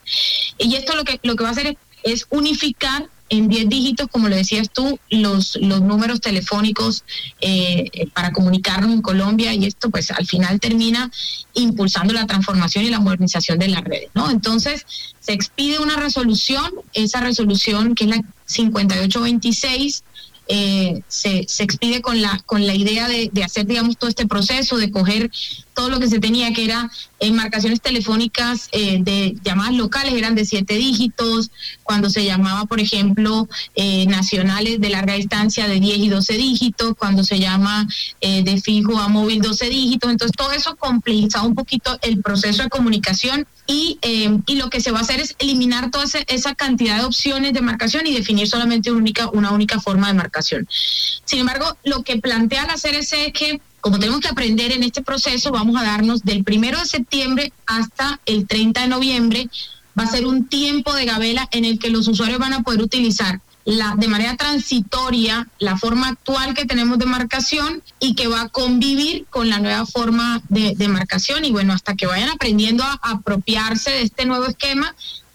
[0.59, 4.29] Y esto lo que, lo que va a hacer es unificar en 10 dígitos, como
[4.29, 7.05] le decías tú, los, los números telefónicos
[7.41, 11.11] eh, para comunicarnos en Colombia y esto pues al final termina
[11.55, 14.31] impulsando la transformación y la modernización de las redes, ¿no?
[14.31, 14.85] Entonces
[15.21, 20.05] se expide una resolución, esa resolución que es la 5826,
[20.47, 24.77] eh, se, expide con la, con la idea de, de, hacer, digamos, todo este proceso,
[24.77, 25.31] de coger
[25.73, 30.35] todo lo que se tenía, que era en marcaciones telefónicas eh, de llamadas locales, eran
[30.35, 31.51] de siete dígitos,
[31.83, 36.95] cuando se llamaba, por ejemplo, eh, nacionales de larga distancia de 10 y 12 dígitos,
[36.99, 37.89] cuando se llama
[38.21, 42.69] de fijo a móvil 12 dígitos, entonces todo eso complejizaba un poquito el proceso de
[42.69, 43.99] comunicación y,
[44.47, 47.61] y lo que se va a hacer es eliminar toda esa, cantidad de opciones de
[47.61, 50.34] marcación y definir solamente única, una única forma de marcación.
[50.43, 55.03] Sin embargo, lo que plantea la CRC es que como tenemos que aprender en este
[55.03, 59.51] proceso, vamos a darnos del primero de septiembre hasta el 30 de noviembre.
[59.99, 62.81] Va a ser un tiempo de gabela en el que los usuarios van a poder
[62.81, 68.41] utilizar la, de manera transitoria la forma actual que tenemos de marcación y que va
[68.41, 71.45] a convivir con la nueva forma de, de marcación.
[71.45, 74.95] Y bueno, hasta que vayan aprendiendo a apropiarse de este nuevo esquema,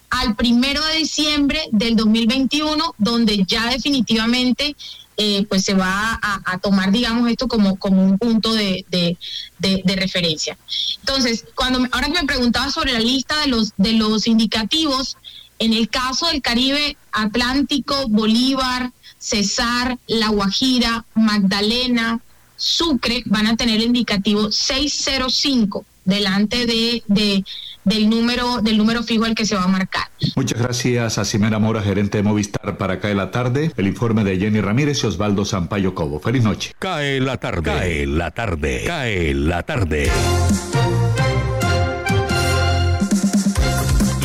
[0.10, 4.76] al primero de diciembre del 2021, donde ya definitivamente
[5.18, 10.58] eh, pues se va a, tomar, digamos, esto como, como un punto de, de, referencia.
[11.02, 15.18] Entonces, cuando ahora que me preguntaba sobre la lista de los, de los indicativos,
[15.60, 22.22] en el caso del Caribe Atlántico, Bolívar, Cesar, La Guajira, Magdalena,
[22.56, 27.44] Sucre van a tener el indicativo 605 delante de, de,
[27.84, 30.10] del número del número fijo al que se va a marcar.
[30.36, 33.72] Muchas gracias a Simena Mora, gerente de Movistar para Cae la Tarde.
[33.78, 36.20] El informe de Jenny Ramírez y Osvaldo Sampaio Cobo.
[36.20, 36.74] Feliz noche.
[36.80, 37.64] Cae la tarde.
[37.64, 38.84] Cae la tarde.
[38.86, 40.12] Cae la tarde.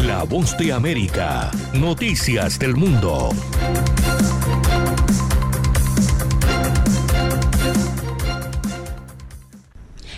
[0.04, 1.50] La voz de América.
[1.72, 3.30] Noticias del mundo.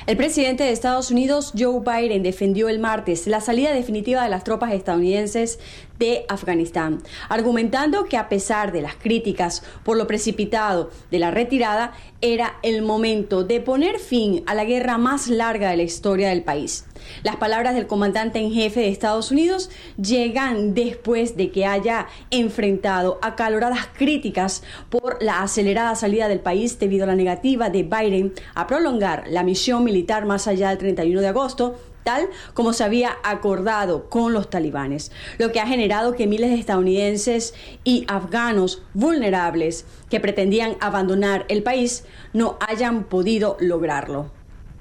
[0.06, 4.44] El presidente de Estados Unidos, Joe Biden, defendió el martes la salida definitiva de las
[4.44, 5.58] tropas estadounidenses
[5.98, 11.92] de Afganistán, argumentando que a pesar de las críticas por lo precipitado de la retirada,
[12.20, 16.42] era el momento de poner fin a la guerra más larga de la historia del
[16.42, 16.86] país.
[17.22, 23.18] Las palabras del comandante en jefe de Estados Unidos llegan después de que haya enfrentado
[23.22, 28.66] acaloradas críticas por la acelerada salida del país debido a la negativa de Biden a
[28.66, 31.76] prolongar la misión militar más allá del 31 de agosto
[32.06, 36.60] tal como se había acordado con los talibanes, lo que ha generado que miles de
[36.60, 44.35] estadounidenses y afganos vulnerables que pretendían abandonar el país no hayan podido lograrlo.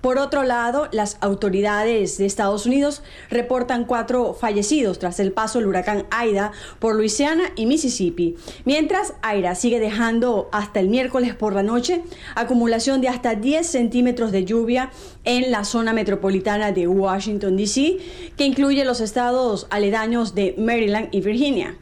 [0.05, 5.67] Por otro lado, las autoridades de Estados Unidos reportan cuatro fallecidos tras el paso del
[5.67, 11.63] huracán Aida por Luisiana y Mississippi, mientras Aida sigue dejando hasta el miércoles por la
[11.63, 12.03] noche
[12.35, 14.91] acumulación de hasta 10 centímetros de lluvia
[15.23, 17.97] en la zona metropolitana de Washington, D.C.,
[18.37, 21.79] que incluye los estados aledaños de Maryland y Virginia.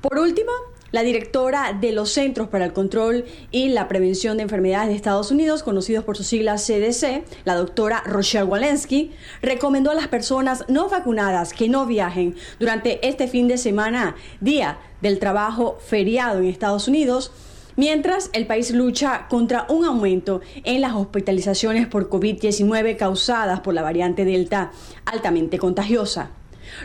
[0.00, 0.50] Por último,
[0.94, 5.32] la directora de los Centros para el Control y la Prevención de Enfermedades de Estados
[5.32, 9.10] Unidos, conocidos por sus siglas CDC, la doctora Rochelle Walensky,
[9.42, 14.78] recomendó a las personas no vacunadas que no viajen durante este fin de semana, día
[15.00, 17.32] del trabajo feriado en Estados Unidos,
[17.74, 23.82] mientras el país lucha contra un aumento en las hospitalizaciones por COVID-19 causadas por la
[23.82, 24.70] variante Delta
[25.06, 26.30] altamente contagiosa.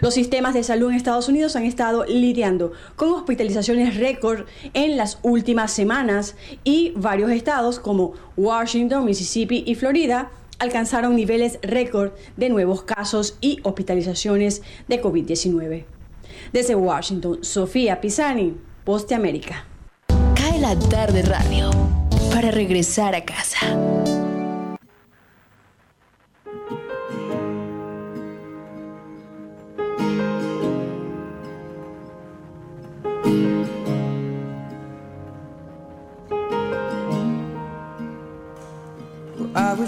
[0.01, 5.19] Los sistemas de salud en Estados Unidos han estado lidiando con hospitalizaciones récord en las
[5.23, 12.83] últimas semanas y varios estados como Washington, Mississippi y Florida alcanzaron niveles récord de nuevos
[12.83, 15.85] casos y hospitalizaciones de COVID-19.
[16.53, 19.65] Desde Washington, Sofía Pisani, Poste América.
[20.35, 21.69] Cae la tarde radio
[22.33, 24.18] para regresar a casa.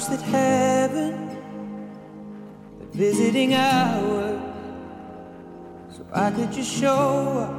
[0.09, 1.29] That heaven
[2.91, 3.51] visiting
[5.91, 7.53] so I could just show up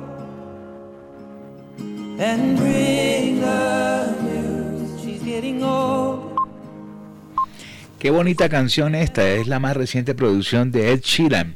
[2.19, 3.41] and bring.
[4.99, 6.35] She's getting old.
[8.01, 11.55] Qué bonita canción esta, es la más reciente producción de Ed Sheeran.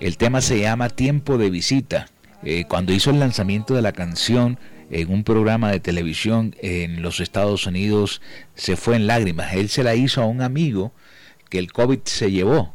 [0.00, 2.08] El tema se llama Tiempo de Visita.
[2.42, 4.58] Eh, cuando hizo el lanzamiento de la canción,
[4.90, 8.20] en un programa de televisión en los Estados Unidos
[8.54, 9.54] se fue en lágrimas.
[9.54, 10.92] Él se la hizo a un amigo
[11.48, 12.74] que el COVID se llevó.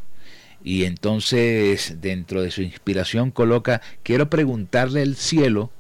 [0.64, 5.72] Y entonces dentro de su inspiración coloca, quiero preguntarle al cielo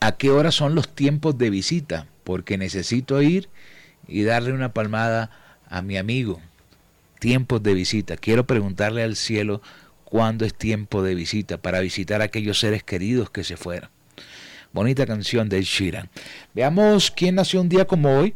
[0.00, 3.48] a qué hora son los tiempos de visita, porque necesito ir
[4.06, 5.30] y darle una palmada
[5.68, 6.40] a mi amigo.
[7.18, 8.16] Tiempos de visita.
[8.16, 9.62] Quiero preguntarle al cielo
[10.04, 13.90] cuándo es tiempo de visita para visitar a aquellos seres queridos que se fueron.
[14.72, 16.08] Bonita canción de Sheeran.
[16.54, 18.34] Veamos quién nació un día como hoy.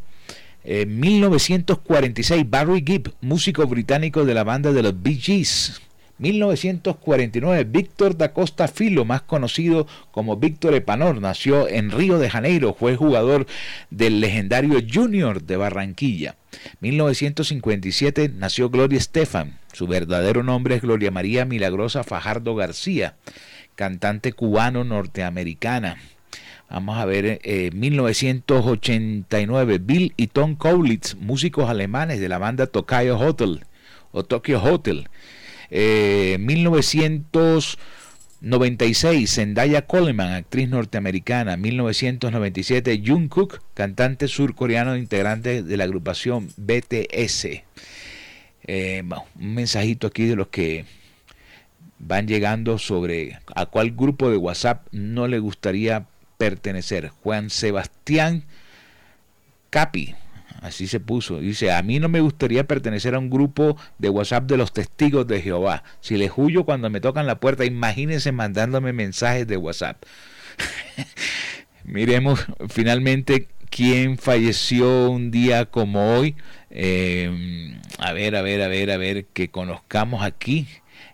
[0.65, 5.81] En 1946, Barry Gibb, músico británico de la banda de los Bee Gees.
[6.19, 12.75] 1949, Víctor da Costa Filo, más conocido como Víctor Epanor, nació en Río de Janeiro,
[12.75, 13.47] fue jugador
[13.91, 16.37] del legendario Junior de Barranquilla.
[16.81, 23.17] 1957 nació Gloria Estefan, su verdadero nombre es Gloria María Milagrosa Fajardo García,
[23.75, 25.99] cantante cubano norteamericana.
[26.69, 33.17] Vamos a ver, eh, 1989, Bill y Tom Kaulitz, músicos alemanes de la banda Tokyo
[33.19, 33.65] Hotel
[34.11, 35.09] o Tokyo Hotel.
[35.71, 41.57] Eh, 1996, Zendaya Coleman, actriz norteamericana.
[41.57, 47.63] 1997, Jungkook, cantante surcoreano integrante de la agrupación BTS.
[48.69, 49.05] Eh,
[49.39, 50.85] un mensajito aquí de los que
[52.01, 56.07] van llegando sobre a cuál grupo de WhatsApp no le gustaría
[56.39, 57.11] pertenecer.
[57.23, 58.45] Juan Sebastián
[59.71, 60.15] Capi,
[60.63, 61.41] así se puso.
[61.41, 65.27] Dice, a mí no me gustaría pertenecer a un grupo de WhatsApp de los testigos
[65.27, 65.83] de Jehová.
[66.01, 70.03] Si les huyo cuando me tocan la puerta, imagínense mandándome mensajes de WhatsApp.
[71.85, 76.37] Miremos finalmente quién falleció un día como hoy.
[76.71, 80.67] Eh, a ver, a ver, a ver, a ver, que conozcamos aquí.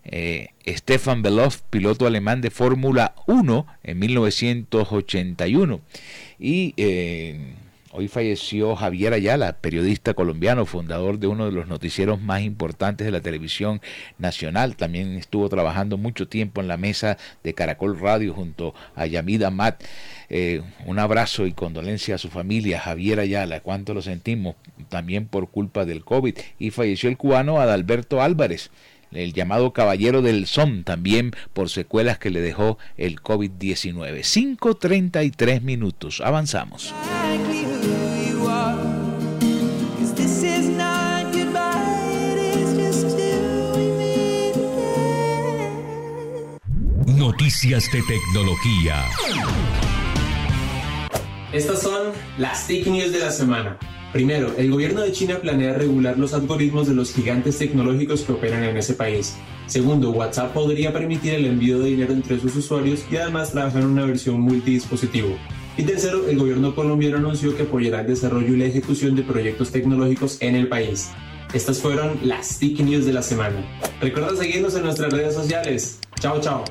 [0.05, 5.81] Eh, Stefan Beloff, piloto alemán de Fórmula 1 en 1981.
[6.39, 7.55] Y eh,
[7.93, 13.13] hoy falleció Javier Ayala, periodista colombiano, fundador de uno de los noticieros más importantes de
[13.13, 13.81] la televisión
[14.19, 14.77] nacional.
[14.77, 19.85] También estuvo trabajando mucho tiempo en la mesa de Caracol Radio junto a Yamida Matt.
[20.31, 24.57] Eh, un abrazo y condolencia a su familia, Javier Ayala, cuánto lo sentimos,
[24.89, 26.37] también por culpa del COVID.
[26.59, 28.71] Y falleció el cubano Adalberto Álvarez,
[29.15, 34.21] el llamado Caballero del Son, también por secuelas que le dejó el COVID-19.
[34.21, 36.95] 5.33 minutos, avanzamos.
[47.07, 49.05] Noticias de tecnología.
[51.53, 53.79] Estas son las TIC News de la semana.
[54.13, 58.63] Primero, el gobierno de China planea regular los algoritmos de los gigantes tecnológicos que operan
[58.63, 59.37] en ese país.
[59.67, 63.89] Segundo, WhatsApp podría permitir el envío de dinero entre sus usuarios y además trabajar en
[63.89, 65.37] una versión multidispositivo.
[65.79, 69.71] Y tercero, el gobierno colombiano anunció que apoyará el desarrollo y la ejecución de proyectos
[69.71, 71.11] tecnológicos en el país.
[71.55, 73.65] Estas fueron las TIC News de la semana.
[74.01, 75.99] Recuerda seguirnos en nuestras redes sociales.
[76.21, 76.65] Chao, chao.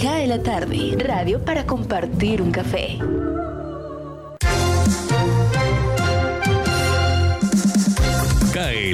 [0.00, 2.98] Cae la tarde, radio para compartir un café.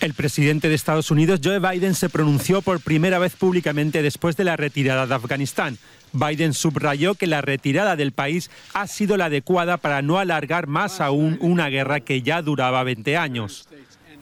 [0.00, 4.44] El presidente de Estados Unidos, Joe Biden, se pronunció por primera vez públicamente después de
[4.44, 5.76] la retirada de Afganistán.
[6.14, 11.02] Biden subrayó que la retirada del país ha sido la adecuada para no alargar más
[11.02, 13.68] aún una guerra que ya duraba 20 años.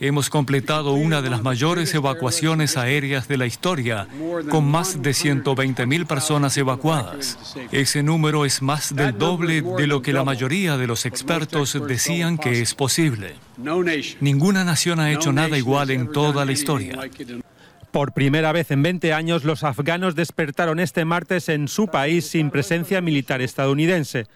[0.01, 4.07] Hemos completado una de las mayores evacuaciones aéreas de la historia,
[4.49, 7.57] con más de 120.000 personas evacuadas.
[7.72, 12.38] Ese número es más del doble de lo que la mayoría de los expertos decían
[12.38, 13.34] que es posible.
[14.20, 16.96] Ninguna nación ha hecho nada igual en toda la historia.
[17.90, 22.51] Por primera vez en 20 años, los afganos despertaron este martes en su país sin
[22.51, 24.26] presencia militar estadounidense.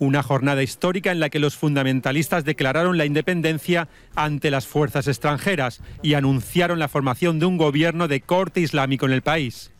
[0.00, 5.80] Una jornada histórica en la que los fundamentalistas declararon la independencia ante las fuerzas extranjeras
[6.02, 9.72] y anunciaron la formación de un gobierno de corte islámico en el país.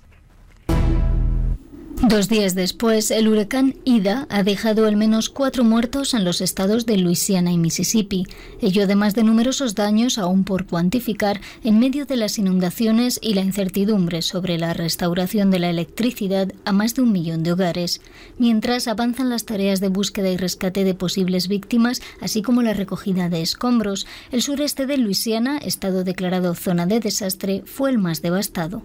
[2.09, 6.87] Dos días después, el huracán Ida ha dejado al menos cuatro muertos en los estados
[6.87, 8.25] de Luisiana y Mississippi,
[8.63, 13.43] ello además de numerosos daños aún por cuantificar en medio de las inundaciones y la
[13.43, 18.01] incertidumbre sobre la restauración de la electricidad a más de un millón de hogares,
[18.39, 23.29] mientras avanzan las tareas de búsqueda y rescate de posibles víctimas, así como la recogida
[23.29, 24.07] de escombros.
[24.33, 28.83] El sureste de Luisiana, estado declarado zona de desastre, fue el más devastado.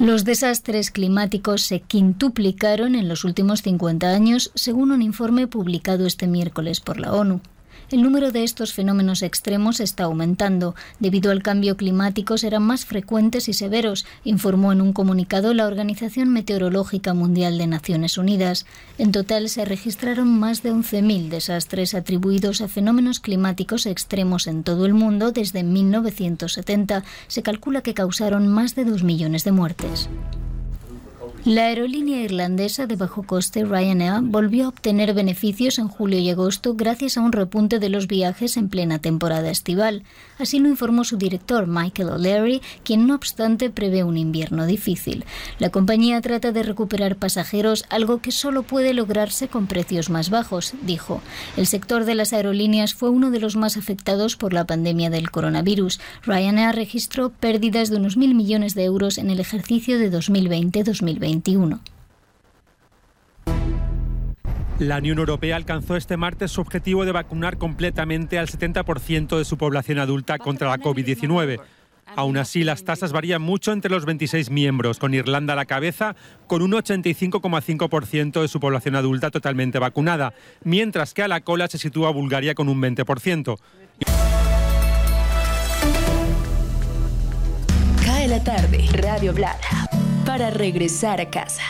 [0.00, 6.26] Los desastres climáticos se quintuplicaron en los últimos 50 años, según un informe publicado este
[6.26, 7.42] miércoles por la ONU.
[7.90, 10.74] El número de estos fenómenos extremos está aumentando.
[10.98, 16.28] Debido al cambio climático serán más frecuentes y severos, informó en un comunicado la Organización
[16.28, 18.66] Meteorológica Mundial de Naciones Unidas.
[18.98, 24.86] En total se registraron más de 11.000 desastres atribuidos a fenómenos climáticos extremos en todo
[24.86, 27.04] el mundo desde 1970.
[27.26, 30.08] Se calcula que causaron más de 2 millones de muertes.
[31.46, 36.74] La aerolínea irlandesa de bajo coste Ryanair volvió a obtener beneficios en julio y agosto
[36.74, 40.02] gracias a un repunte de los viajes en plena temporada estival.
[40.38, 45.24] Así lo informó su director Michael O'Leary, quien no obstante prevé un invierno difícil.
[45.58, 50.74] La compañía trata de recuperar pasajeros, algo que solo puede lograrse con precios más bajos,
[50.82, 51.22] dijo.
[51.56, 55.30] El sector de las aerolíneas fue uno de los más afectados por la pandemia del
[55.30, 56.00] coronavirus.
[56.22, 61.29] Ryanair registró pérdidas de unos mil millones de euros en el ejercicio de 2020-2021.
[64.78, 69.58] La Unión Europea alcanzó este martes su objetivo de vacunar completamente al 70% de su
[69.58, 71.60] población adulta contra la COVID-19.
[72.16, 76.16] Aún así, las tasas varían mucho entre los 26 miembros, con Irlanda a la cabeza,
[76.46, 80.32] con un 85,5% de su población adulta totalmente vacunada,
[80.64, 83.58] mientras que a la cola se sitúa Bulgaria con un 20%.
[88.04, 89.60] Cae la tarde, Radio Blada,
[90.24, 91.62] para regresar a casa.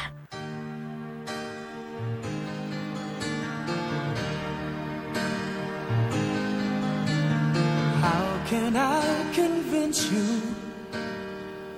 [8.03, 10.41] How can I convince you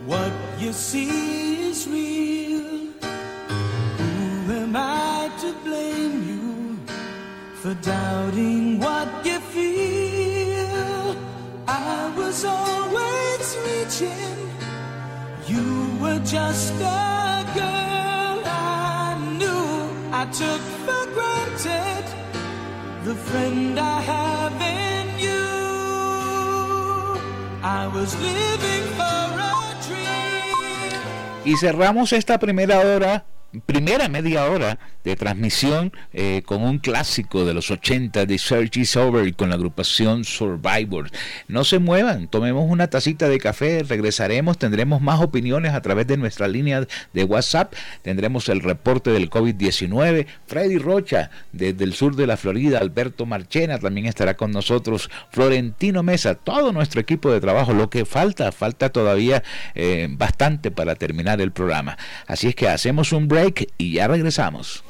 [0.07, 2.93] what you see is real?
[3.99, 6.79] Who am I to blame you
[7.61, 9.92] for doubting what you feel?
[16.33, 19.69] Just a girl I knew.
[20.21, 22.05] I took for granted
[23.05, 25.47] the friend I have in you.
[27.63, 30.97] I was living for a dream.
[31.45, 33.27] Y cerramos esta primera hora,
[33.67, 38.97] primera media hora de transmisión eh, con un clásico de los 80 de Search is
[38.97, 41.11] Over con la agrupación Survivor.
[41.49, 46.17] No se muevan, tomemos una tacita de café, regresaremos, tendremos más opiniones a través de
[46.17, 52.27] nuestra línea de WhatsApp, tendremos el reporte del COVID-19, Freddy Rocha desde el sur de
[52.27, 57.73] la Florida, Alberto Marchena también estará con nosotros, Florentino Mesa, todo nuestro equipo de trabajo,
[57.73, 59.43] lo que falta, falta todavía
[59.75, 61.97] eh, bastante para terminar el programa.
[62.27, 64.85] Así es que hacemos un break y ya regresamos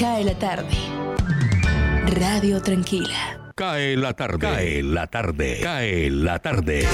[0.00, 0.74] Cae la tarde.
[2.18, 3.52] Radio Tranquila.
[3.54, 4.38] Cae la tarde.
[4.38, 5.60] Cae la tarde.
[5.62, 6.88] Cae la tarde.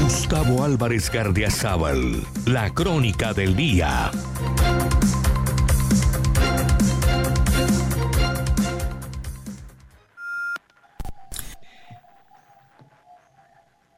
[0.00, 2.22] Gustavo Álvarez Gardiazabal.
[2.46, 4.10] La crónica del día.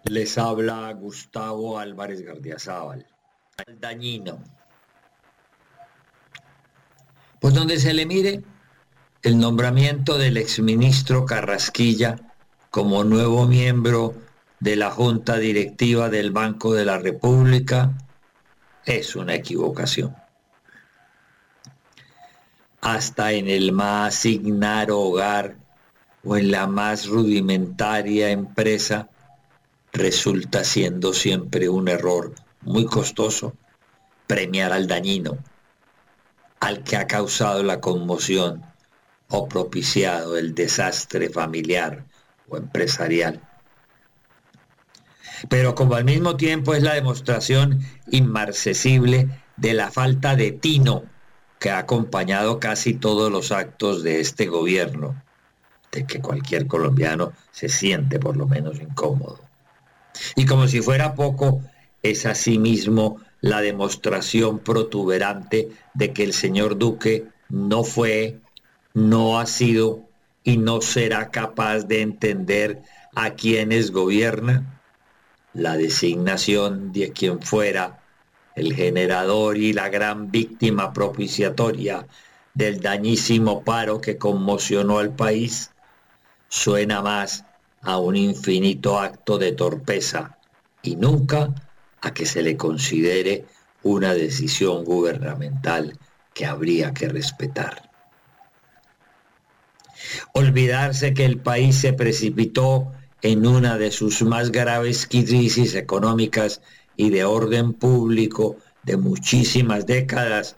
[0.03, 3.07] Les habla Gustavo Álvarez Gardiazabal.
[3.65, 4.58] El dañino.
[7.41, 8.43] Pues donde se le mire,
[9.23, 12.17] el nombramiento del exministro Carrasquilla
[12.71, 14.15] como nuevo miembro
[14.61, 17.93] de la Junta Directiva del Banco de la República
[18.85, 20.17] es una equivocación.
[22.81, 25.57] Hasta en el más ignaro hogar
[26.25, 29.09] o en la más rudimentaria empresa
[29.93, 33.55] resulta siendo siempre un error muy costoso
[34.27, 35.39] premiar al dañino,
[36.61, 38.65] al que ha causado la conmoción
[39.29, 42.05] o propiciado el desastre familiar
[42.49, 43.41] o empresarial.
[45.49, 47.81] Pero como al mismo tiempo es la demostración
[48.11, 51.05] inmarcesible de la falta de tino
[51.59, 55.23] que ha acompañado casi todos los actos de este gobierno,
[55.93, 59.41] de que cualquier colombiano se siente por lo menos incómodo.
[60.37, 61.63] Y como si fuera poco,
[62.03, 68.41] es asimismo la demostración protuberante de que el señor Duque no fue,
[68.95, 70.05] no ha sido
[70.43, 72.83] y no será capaz de entender
[73.15, 74.81] a quienes gobierna.
[75.55, 78.01] La designación de quien fuera
[78.55, 82.07] el generador y la gran víctima propiciatoria
[82.55, 85.71] del dañísimo paro que conmocionó al país
[86.49, 87.45] suena más
[87.83, 90.39] a un infinito acto de torpeza
[90.83, 91.55] y nunca
[92.01, 93.45] a que se le considere
[93.83, 95.99] una decisión gubernamental
[96.35, 97.91] que habría que respetar.
[100.33, 102.93] Olvidarse que el país se precipitó
[103.23, 106.61] en una de sus más graves crisis económicas
[106.97, 110.57] y de orden público de muchísimas décadas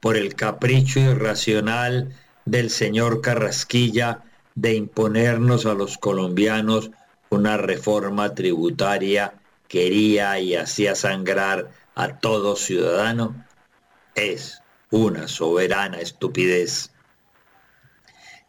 [0.00, 2.14] por el capricho irracional
[2.44, 4.24] del señor Carrasquilla
[4.54, 6.90] de imponernos a los colombianos
[7.30, 9.34] una reforma tributaria
[9.72, 13.46] quería y hacía sangrar a todo ciudadano,
[14.14, 14.60] es
[14.90, 16.90] una soberana estupidez.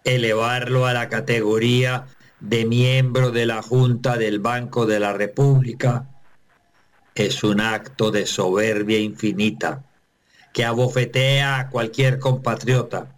[0.03, 2.07] Elevarlo a la categoría
[2.41, 6.09] de miembro de la Junta del Banco de la República
[7.15, 9.81] es un acto de soberbia infinita
[10.51, 13.17] que abofetea a cualquier compatriota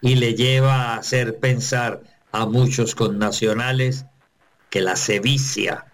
[0.00, 4.04] y le lleva a hacer pensar a muchos connacionales
[4.68, 5.86] que la sevicia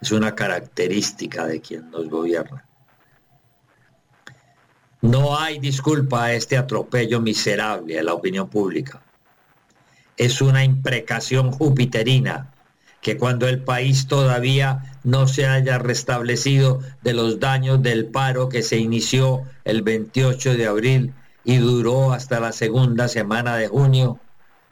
[0.00, 2.64] es una característica de quien nos gobierna.
[5.00, 9.02] No hay disculpa a este atropello miserable a la opinión pública.
[10.16, 12.52] Es una imprecación jupiterina
[13.00, 18.62] que cuando el país todavía no se haya restablecido de los daños del paro que
[18.62, 24.18] se inició el 28 de abril y duró hasta la segunda semana de junio,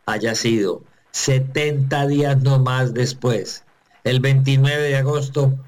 [0.07, 3.64] haya sido 70 días no más después,
[4.07, 5.59] el 29 de agosto,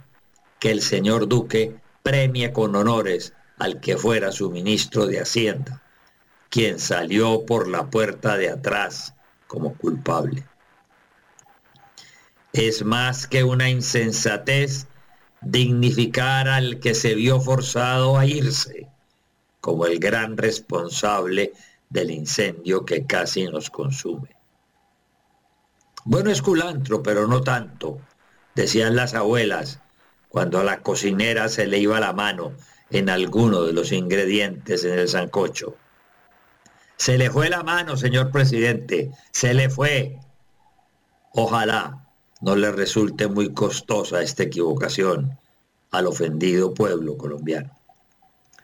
[0.60, 1.74] que el señor Duque
[2.04, 5.82] premie con honores al que fuera su ministro de Hacienda,
[6.48, 9.12] quien salió por la puerta de atrás
[9.48, 10.46] como culpable.
[12.52, 14.86] Es más que una insensatez
[15.40, 18.86] dignificar al que se vio forzado a irse
[19.60, 21.54] como el gran responsable
[21.90, 24.36] del incendio que casi nos consume.
[26.04, 28.00] Bueno es culantro, pero no tanto,
[28.62, 29.80] decían las abuelas,
[30.28, 32.52] cuando a la cocinera se le iba la mano
[32.90, 35.76] en alguno de los ingredientes en el sancocho.
[36.96, 40.18] Se le fue la mano, señor presidente, se le fue.
[41.32, 42.04] Ojalá
[42.40, 45.38] no le resulte muy costosa esta equivocación
[45.90, 47.70] al ofendido pueblo colombiano.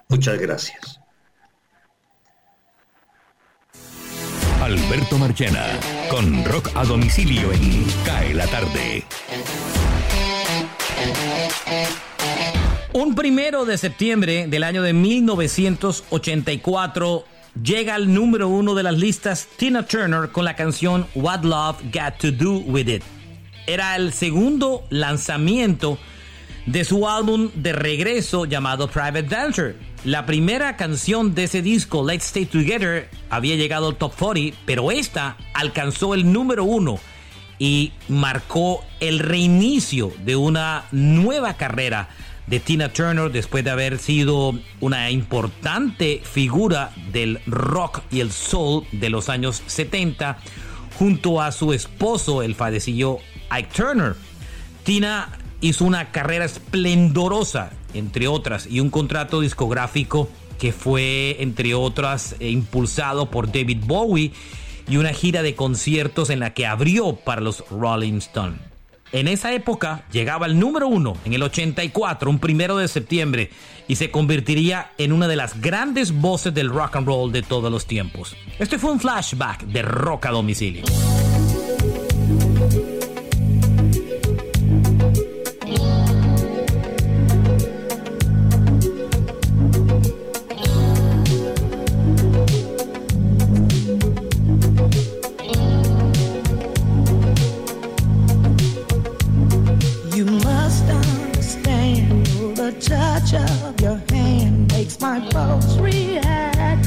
[0.09, 1.01] Muchas gracias.
[4.61, 5.79] Alberto Marchena,
[6.11, 9.05] con rock a domicilio en Cae la tarde.
[12.93, 17.25] Un primero de septiembre del año de 1984
[17.63, 22.19] llega al número uno de las listas Tina Turner con la canción What Love Got
[22.19, 23.03] to Do With It.
[23.67, 25.99] Era el segundo lanzamiento
[26.67, 29.77] de su álbum de regreso llamado Private Dancer.
[30.05, 34.91] La primera canción de ese disco, Let's Stay Together, había llegado al top 40, pero
[34.91, 36.99] esta alcanzó el número uno
[37.65, 42.11] y marcó el reinicio de una nueva carrera
[42.47, 44.53] de Tina Turner después de haber sido
[44.83, 50.37] una importante figura del rock y el soul de los años 70
[50.99, 54.15] junto a su esposo, el fallecido Ike Turner.
[54.83, 55.31] Tina
[55.63, 63.31] hizo una carrera esplendorosa, entre otras, y un contrato discográfico que fue, entre otras, impulsado
[63.31, 64.33] por David Bowie
[64.89, 68.61] y una gira de conciertos en la que abrió para los Rolling Stones.
[69.13, 73.51] En esa época llegaba al número uno en el 84, un primero de septiembre,
[73.87, 77.71] y se convertiría en una de las grandes voces del rock and roll de todos
[77.71, 78.35] los tiempos.
[78.59, 80.85] Este fue un flashback de rock a domicilio.
[104.85, 106.85] makes my folks react.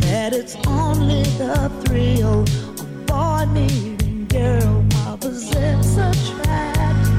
[0.00, 7.10] That it's only the thrill of boy meeting girl opposites attract.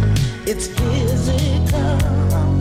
[0.47, 2.58] It's physical.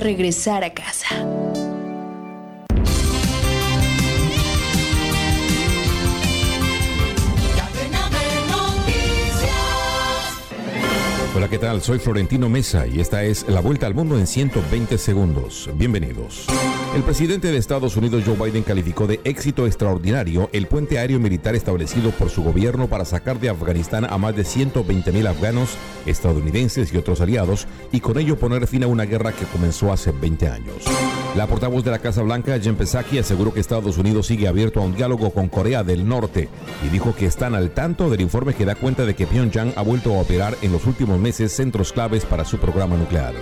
[0.00, 1.06] Regresar a casa.
[11.34, 11.82] Hola, ¿qué tal?
[11.82, 15.70] Soy Florentino Mesa y esta es la vuelta al mundo en 120 segundos.
[15.74, 16.46] Bienvenidos.
[16.98, 21.54] El presidente de Estados Unidos, Joe Biden, calificó de éxito extraordinario el puente aéreo militar
[21.54, 25.76] establecido por su gobierno para sacar de Afganistán a más de 120 mil afganos,
[26.06, 30.10] estadounidenses y otros aliados, y con ello poner fin a una guerra que comenzó hace
[30.10, 30.74] 20 años.
[31.36, 34.84] La portavoz de la Casa Blanca, Jen Psaki, aseguró que Estados Unidos sigue abierto a
[34.84, 36.48] un diálogo con Corea del Norte
[36.84, 39.82] y dijo que están al tanto del informe que da cuenta de que Pyongyang ha
[39.82, 43.34] vuelto a operar en los últimos meses centros claves para su programa nuclear.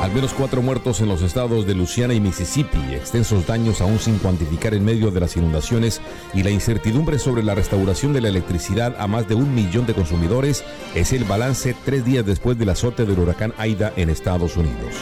[0.00, 4.16] Al menos cuatro muertos en los estados de Luisiana y Mississippi, extensos daños aún sin
[4.16, 6.00] cuantificar en medio de las inundaciones
[6.32, 9.92] y la incertidumbre sobre la restauración de la electricidad a más de un millón de
[9.92, 14.94] consumidores es el balance tres días después del azote del huracán Aida en Estados Unidos.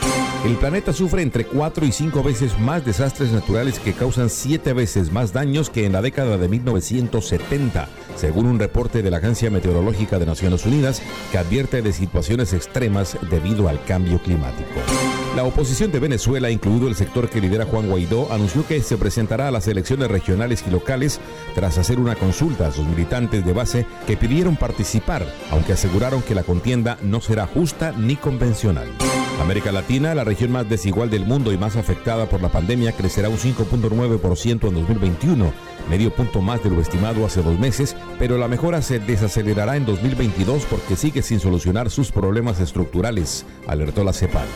[0.44, 5.12] El planeta sufre entre cuatro y cinco veces más desastres naturales que causan siete veces
[5.12, 10.18] más daños que en la década de 1970, según un reporte de la Agencia Meteorológica
[10.18, 14.87] de Naciones Unidas que advierte de situaciones extremas debido al cambio climático.
[15.38, 19.46] La oposición de Venezuela, incluido el sector que lidera Juan Guaidó, anunció que se presentará
[19.46, 21.20] a las elecciones regionales y locales
[21.54, 26.34] tras hacer una consulta a sus militantes de base que pidieron participar, aunque aseguraron que
[26.34, 28.88] la contienda no será justa ni convencional.
[29.40, 33.28] América Latina, la región más desigual del mundo y más afectada por la pandemia, crecerá
[33.28, 35.52] un 5.9% en 2021,
[35.88, 39.86] medio punto más de lo estimado hace dos meses, pero la mejora se desacelerará en
[39.86, 44.48] 2022 porque sigue sin solucionar sus problemas estructurales, alertó la CEPAL.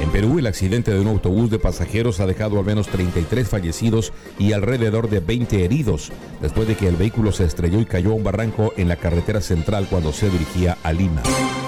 [0.00, 4.12] En Perú, el accidente de un autobús de pasajeros ha dejado al menos 33 fallecidos
[4.38, 8.14] y alrededor de 20 heridos, después de que el vehículo se estrelló y cayó a
[8.14, 11.22] un barranco en la carretera central cuando se dirigía a Lima.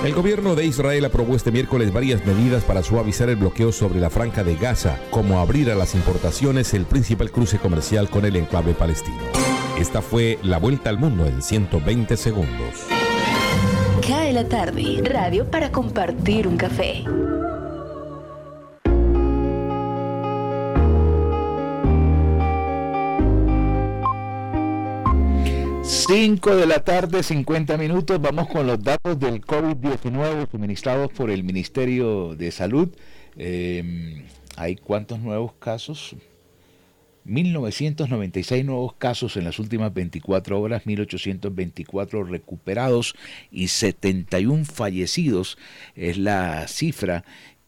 [0.05, 4.11] El gobierno de Israel aprobó este miércoles varias medidas para suavizar el bloqueo sobre la
[4.11, 8.75] franja de Gaza, como abrir a las importaciones el principal cruce comercial con el enclave
[8.75, 9.19] palestino.
[9.79, 12.87] Esta fue la vuelta al mundo en 120 segundos.
[14.07, 17.05] Cae la tarde, radio para compartir un café.
[26.09, 28.21] 5 de la tarde, 50 minutos.
[28.21, 32.91] Vamos con los datos del COVID-19 suministrados por el Ministerio de Salud.
[33.37, 34.25] Em,
[34.57, 36.15] ¿Hay cuántos nuevos casos?
[37.25, 43.17] 1996 nuevos casos en las últimas 24 horas, 1824 recuperados
[43.51, 45.59] y 71 fallecidos
[45.97, 47.25] es la cifra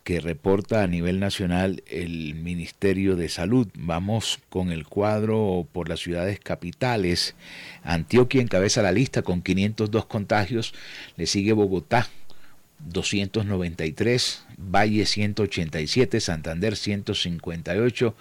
[0.08, 3.68] que reporta a nivel nacional el Ministerio de Salud.
[3.74, 7.34] Vamos con el cuadro por las ciudades capitales.
[7.82, 10.72] Antioquia encabeza la lista con 502 contagios,
[11.18, 12.08] le sigue Bogotá
[12.78, 18.14] 293, Valle 187, Santander 158,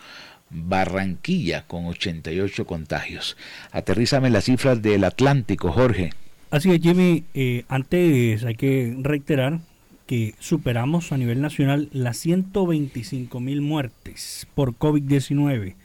[0.50, 3.38] Barranquilla con 88 contagios.
[3.72, 6.10] Aterrízame las cifras del Atlántico, Jorge.
[6.52, 7.24] Así es, Jimmy.
[7.34, 9.62] Eh, antes hay que reiterar
[10.08, 15.76] que superamos a nivel nacional las 125 mil muertes por COVID-19.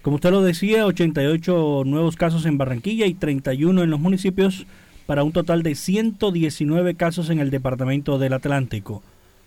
[0.00, 4.66] Como usted lo decía, 88 nuevos casos en Barranquilla y 31 en los municipios
[5.06, 9.02] para un total de 119 casos en el departamento del Atlántico.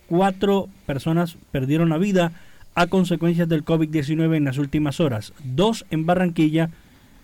[0.07, 2.31] Cuatro personas perdieron la vida
[2.75, 5.33] a consecuencias del COVID-19 en las últimas horas.
[5.43, 6.69] Dos en Barranquilla,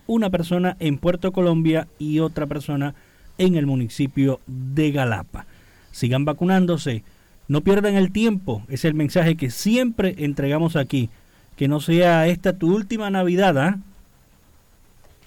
[0.08, 2.96] una persona en Puerto Colombia y otra persona
[3.38, 5.46] en el municipio de Galapa
[5.92, 7.04] sigan vacunándose,
[7.48, 11.10] no pierdan el tiempo, es el mensaje que siempre entregamos aquí,
[11.58, 13.58] que no sea esta tu última Navidad.
[13.58, 13.80] ¿ah?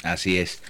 [0.02, 0.62] Así es.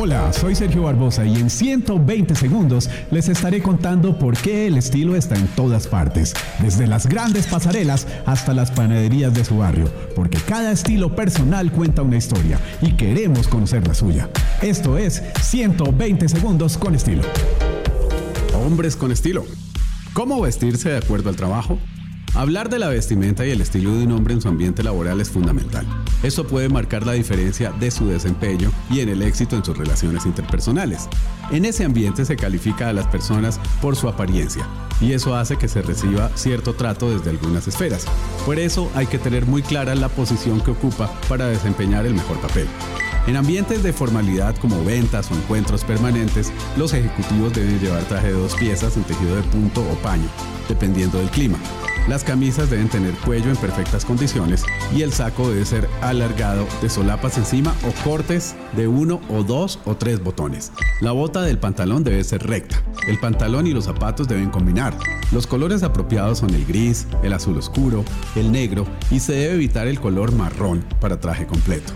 [0.07, 5.17] Hola, soy Sergio Barbosa y en 120 segundos les estaré contando por qué el estilo
[5.17, 10.37] está en todas partes, desde las grandes pasarelas hasta las panaderías de su barrio, porque
[10.37, 14.29] cada estilo personal cuenta una historia y queremos conocer la suya.
[14.61, 17.23] Esto es 120 segundos con estilo.
[18.65, 19.43] Hombres con estilo.
[20.13, 21.79] ¿Cómo vestirse de acuerdo al trabajo?
[22.37, 25.31] Hablar de la vestimenta y el estilo de un hombre en su ambiente laboral es
[25.31, 25.87] fundamental.
[26.21, 30.23] Eso puede marcar la diferencia de su desempeño y en el éxito en sus relaciones
[30.27, 31.09] interpersonales.
[31.49, 34.67] En ese ambiente se califica a las personas por su apariencia
[35.01, 38.05] y eso hace que se reciba cierto trato desde algunas esferas.
[38.45, 42.39] Por eso hay que tener muy clara la posición que ocupa para desempeñar el mejor
[42.39, 42.67] papel.
[43.27, 48.33] En ambientes de formalidad como ventas o encuentros permanentes, los ejecutivos deben llevar traje de
[48.39, 50.29] dos piezas en tejido de punto o paño,
[50.69, 51.57] dependiendo del clima.
[52.07, 54.63] Las camisas deben tener cuello en perfectas condiciones
[54.95, 59.77] y el saco debe ser alargado de solapas encima o cortes de uno o dos
[59.83, 60.71] o tres botones.
[61.01, 62.81] La bota del pantalón debe ser recta.
[63.09, 64.97] El pantalón y los zapatos deben combinar.
[65.33, 68.05] Los colores apropiados son el gris, el azul oscuro,
[68.37, 71.91] el negro y se debe evitar el color marrón para traje completo.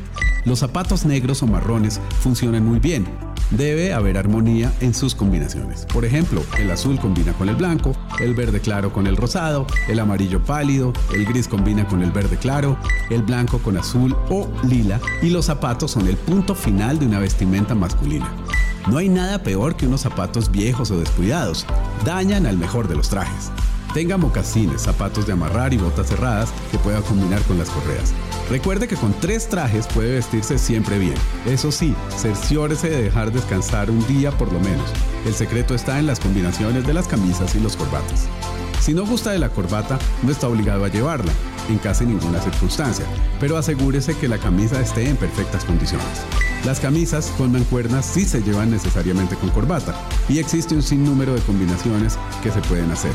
[0.45, 3.05] Los zapatos negros o marrones funcionan muy bien,
[3.51, 5.85] Debe haber armonía en sus combinaciones.
[5.85, 9.99] Por ejemplo, el azul combina con el blanco, el verde claro con el rosado, el
[9.99, 12.77] amarillo pálido, el gris combina con el verde claro,
[13.09, 17.19] el blanco con azul o lila y los zapatos son el punto final de una
[17.19, 18.31] vestimenta masculina.
[18.89, 21.65] No hay nada peor que unos zapatos viejos o descuidados.
[22.05, 23.51] Dañan al mejor de los trajes.
[23.93, 28.13] Tenga mocasines, zapatos de amarrar y botas cerradas que pueda combinar con las correas.
[28.51, 31.13] Recuerde que con tres trajes puede vestirse siempre bien.
[31.45, 34.91] Eso sí, cerciórese de dejar descansar un día por lo menos.
[35.25, 38.27] El secreto está en las combinaciones de las camisas y los corbatas.
[38.81, 41.31] Si no gusta de la corbata, no está obligado a llevarla,
[41.72, 43.05] en casi ninguna circunstancia,
[43.39, 46.07] pero asegúrese que la camisa esté en perfectas condiciones.
[46.65, 49.95] Las camisas con mancuernas sí se llevan necesariamente con corbata,
[50.30, 53.13] y existe un sinnúmero de combinaciones que se pueden hacer.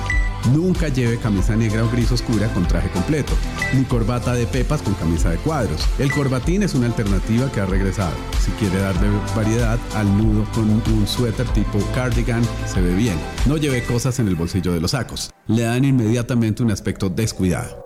[0.52, 3.32] Nunca lleve camisa negra o gris oscura con traje completo,
[3.74, 5.86] ni corbata de pepas con camisa de cuadros.
[5.98, 8.14] El corbatín es una alternativa que ha regresado.
[8.40, 13.18] Si quiere darle variedad al nudo con un suéter tipo cardigan, se ve bien.
[13.46, 15.30] No lleve cosas en el bolsillo de los sacos.
[15.46, 17.85] Le dan inmediatamente un aspecto descuidado.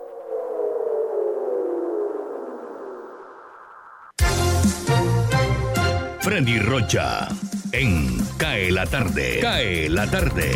[6.43, 7.27] Rocha
[7.71, 9.37] en Cae la tarde.
[9.41, 10.49] Cae la tarde.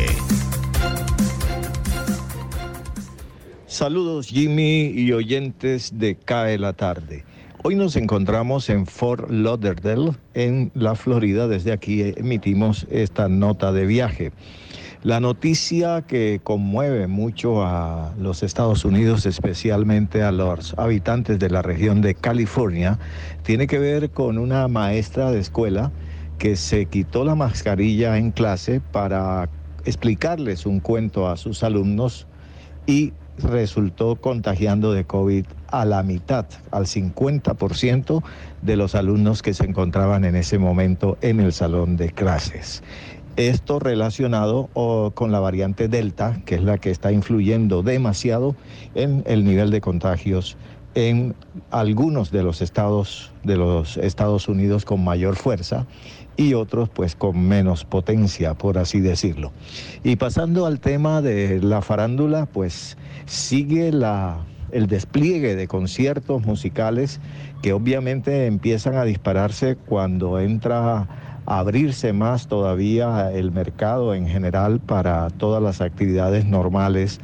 [3.67, 7.23] Saludos Jimmy y oyentes de Cae la tarde.
[7.61, 11.47] Hoy nos encontramos en Fort Lauderdale, en la Florida.
[11.47, 14.31] Desde aquí emitimos esta nota de viaje.
[15.05, 21.61] La noticia que conmueve mucho a los Estados Unidos, especialmente a los habitantes de la
[21.61, 22.97] región de California,
[23.43, 25.91] tiene que ver con una maestra de escuela
[26.39, 29.47] que se quitó la mascarilla en clase para
[29.85, 32.25] explicarles un cuento a sus alumnos
[32.87, 38.23] y resultó contagiando de COVID a la mitad, al 50%
[38.63, 42.81] de los alumnos que se encontraban en ese momento en el salón de clases.
[43.37, 44.69] Esto relacionado
[45.13, 48.55] con la variante Delta, que es la que está influyendo demasiado
[48.93, 50.57] en el nivel de contagios
[50.95, 51.35] en
[51.71, 55.85] algunos de los estados de los Estados Unidos con mayor fuerza
[56.37, 59.51] y otros pues con menos potencia, por así decirlo.
[60.03, 64.37] Y pasando al tema de la farándula, pues sigue la,
[64.71, 67.19] el despliegue de conciertos musicales
[67.61, 75.29] que obviamente empiezan a dispararse cuando entra abrirse más todavía el mercado en general para
[75.29, 77.19] todas las actividades normales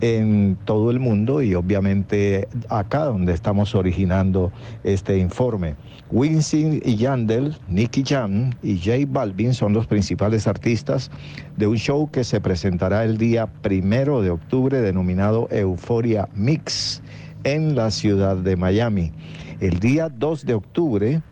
[0.00, 4.52] en todo el mundo y obviamente acá donde estamos originando
[4.84, 5.74] este informe.
[6.10, 11.10] Winston y Yandel, Nicky Jam y J Balvin son los principales artistas
[11.56, 17.02] de un show que se presentará el día primero de octubre denominado Euphoria Mix
[17.44, 19.12] en la ciudad de Miami.
[19.60, 21.22] El día 2 de octubre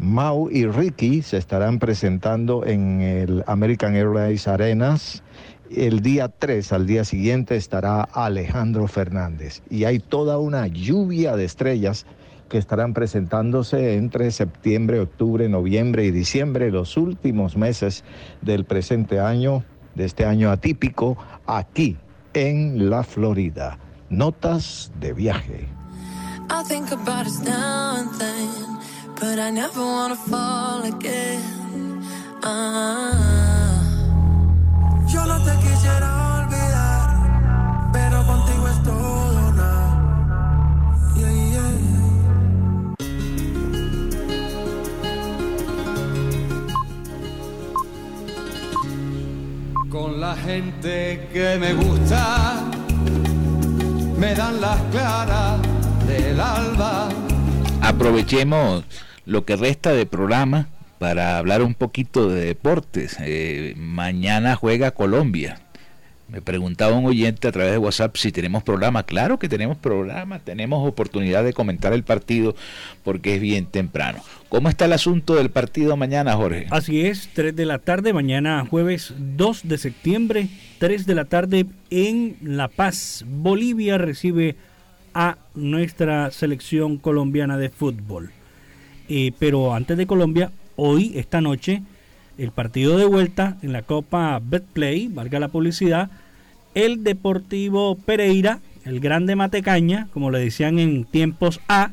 [0.00, 5.22] Mau y Ricky se estarán presentando en el American Airlines Arenas
[5.76, 9.62] el día 3, al día siguiente, estará Alejandro Fernández.
[9.70, 12.04] Y hay toda una lluvia de estrellas
[12.50, 18.04] que estarán presentándose entre septiembre, octubre, noviembre y diciembre, los últimos meses
[18.42, 19.64] del presente año,
[19.94, 21.16] de este año atípico,
[21.46, 21.96] aquí
[22.34, 23.78] en la Florida.
[24.10, 25.68] Notas de viaje.
[35.06, 39.96] Yo no te quisiera olvidar, pero contigo es todo nada.
[49.88, 52.54] Con la gente que me gusta,
[54.18, 55.60] me dan las claras
[56.08, 57.08] del alba.
[57.82, 58.84] Aprovechemos
[59.26, 60.68] lo que resta de programa
[60.98, 63.16] para hablar un poquito de deportes.
[63.20, 65.58] Eh, mañana juega Colombia.
[66.28, 69.02] Me preguntaba un oyente a través de WhatsApp si tenemos programa.
[69.02, 72.54] Claro que tenemos programa, tenemos oportunidad de comentar el partido
[73.04, 74.22] porque es bien temprano.
[74.48, 76.68] ¿Cómo está el asunto del partido mañana, Jorge?
[76.70, 80.48] Así es, 3 de la tarde, mañana jueves 2 de septiembre,
[80.78, 83.26] 3 de la tarde en La Paz.
[83.28, 84.56] Bolivia recibe
[85.12, 88.30] a nuestra selección colombiana de fútbol.
[89.14, 91.82] Eh, pero antes de Colombia, hoy, esta noche,
[92.38, 96.08] el partido de vuelta en la Copa Betplay, valga la publicidad,
[96.74, 101.90] el Deportivo Pereira, el grande Matecaña, como le decían en tiempos A,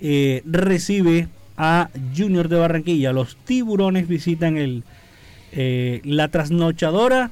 [0.00, 3.12] eh, recibe a Junior de Barranquilla.
[3.12, 4.82] Los tiburones visitan el
[5.52, 7.30] eh, la trasnochadora.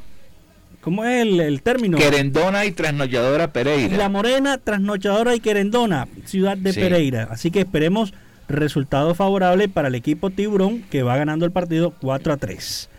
[0.82, 1.98] ¿Cómo es el, término?
[1.98, 3.96] Querendona y trasnochadora Pereira.
[3.96, 7.26] La Morena, trasnochadora y Querendona, ciudad de Pereira.
[7.28, 8.14] Así que esperemos
[8.48, 12.90] Resultado favorable para el equipo Tiburón que va ganando el partido 4 a 3.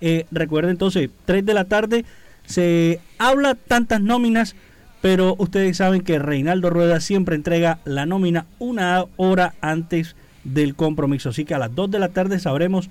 [0.00, 2.04] Eh, recuerden entonces, 3 de la tarde
[2.46, 4.54] se habla tantas nóminas,
[5.00, 11.30] pero ustedes saben que Reinaldo Rueda siempre entrega la nómina una hora antes del compromiso.
[11.30, 12.90] Así que a las 2 de la tarde sabremos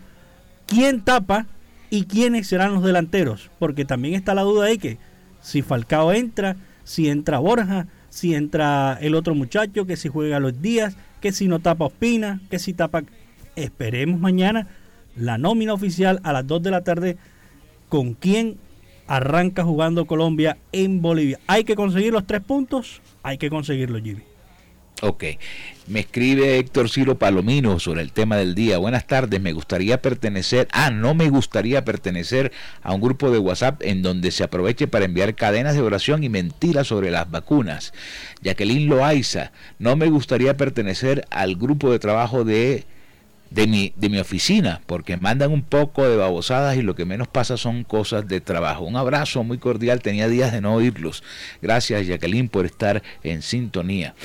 [0.67, 1.45] quién tapa
[1.89, 3.51] y quiénes serán los delanteros.
[3.59, 4.97] Porque también está la duda ahí que
[5.41, 10.61] si Falcao entra, si entra Borja, si entra el otro muchacho, que si juega los
[10.61, 13.03] días, que si no tapa Ospina, que si tapa...
[13.55, 14.67] Esperemos mañana
[15.15, 17.17] la nómina oficial a las 2 de la tarde
[17.87, 18.57] con quién
[19.07, 21.39] arranca jugando Colombia en Bolivia.
[21.47, 24.23] Hay que conseguir los tres puntos, hay que conseguirlo, Jimmy.
[25.01, 25.23] Ok.
[25.85, 28.77] Me escribe Héctor Ciro Palomino sobre el tema del día.
[28.77, 29.41] Buenas tardes.
[29.41, 30.69] Me gustaría pertenecer.
[30.71, 32.53] Ah, no me gustaría pertenecer
[32.83, 36.29] a un grupo de WhatsApp en donde se aproveche para enviar cadenas de oración y
[36.29, 37.93] mentiras sobre las vacunas.
[38.41, 39.51] Jacqueline Loaiza.
[39.77, 42.85] No me gustaría pertenecer al grupo de trabajo de
[43.53, 47.27] de mi, de mi oficina, porque mandan un poco de babosadas y lo que menos
[47.27, 48.83] pasa son cosas de trabajo.
[48.83, 51.23] Un abrazo muy cordial, tenía días de no oírlos.
[51.61, 54.15] Gracias Jacqueline por estar en sintonía.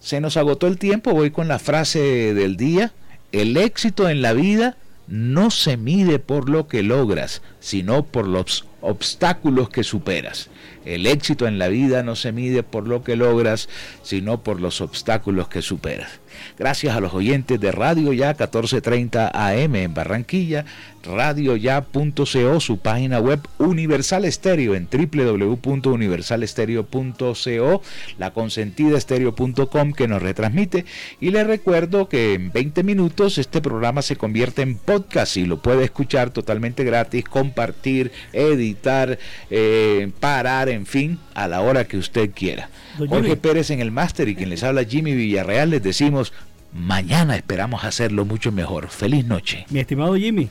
[0.00, 2.92] Se nos agotó el tiempo, voy con la frase del día.
[3.32, 4.76] El éxito en la vida
[5.06, 10.50] no se mide por lo que logras, sino por los obstáculos que superas.
[10.84, 13.68] El éxito en la vida no se mide por lo que logras,
[14.02, 16.20] sino por los obstáculos que superas.
[16.58, 20.64] Gracias a los oyentes de Radio Ya 1430 AM en Barranquilla,
[21.02, 27.82] radioya.co, su página web Universal Estéreo en www.universalestereo.co,
[28.18, 30.84] la consentida estéreo.com que nos retransmite
[31.20, 35.62] y le recuerdo que en 20 minutos este programa se convierte en podcast y lo
[35.62, 39.18] puede escuchar totalmente gratis, compartir, editar,
[39.50, 42.70] eh, parar, en fin, a la hora que usted quiera.
[43.06, 46.32] Jorge Pérez en el máster y quien les habla Jimmy Villarreal les decimos
[46.72, 48.88] mañana esperamos hacerlo mucho mejor.
[48.88, 49.66] Feliz noche.
[49.70, 50.48] Mi estimado Jimmy.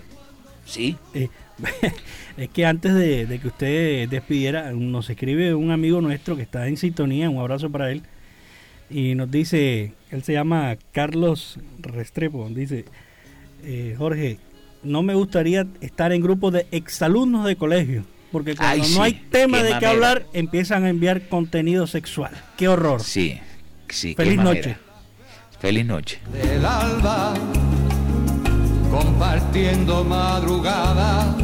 [0.65, 0.95] Sí.
[1.13, 1.29] Eh,
[2.37, 6.77] es que antes de, que usted despidiera, nos escribe un amigo nuestro que está en
[6.77, 8.03] sintonía, un abrazo para él,
[8.89, 12.85] y nos dice, él se llama Carlos Restrepo, dice,
[13.63, 14.37] eh, Jorge,
[14.83, 19.63] no me gustaría estar en grupos de exalumnos de colegio, porque cuando no hay tema
[19.63, 22.31] de qué hablar, empiezan a enviar contenido sexual.
[22.57, 23.01] ¡Qué horror!
[23.01, 23.39] Sí,
[23.89, 24.13] sí.
[24.15, 24.77] Feliz noche.
[25.59, 26.19] Feliz noche.
[26.31, 27.33] Del alba,
[28.91, 31.35] compartiendo madrugada.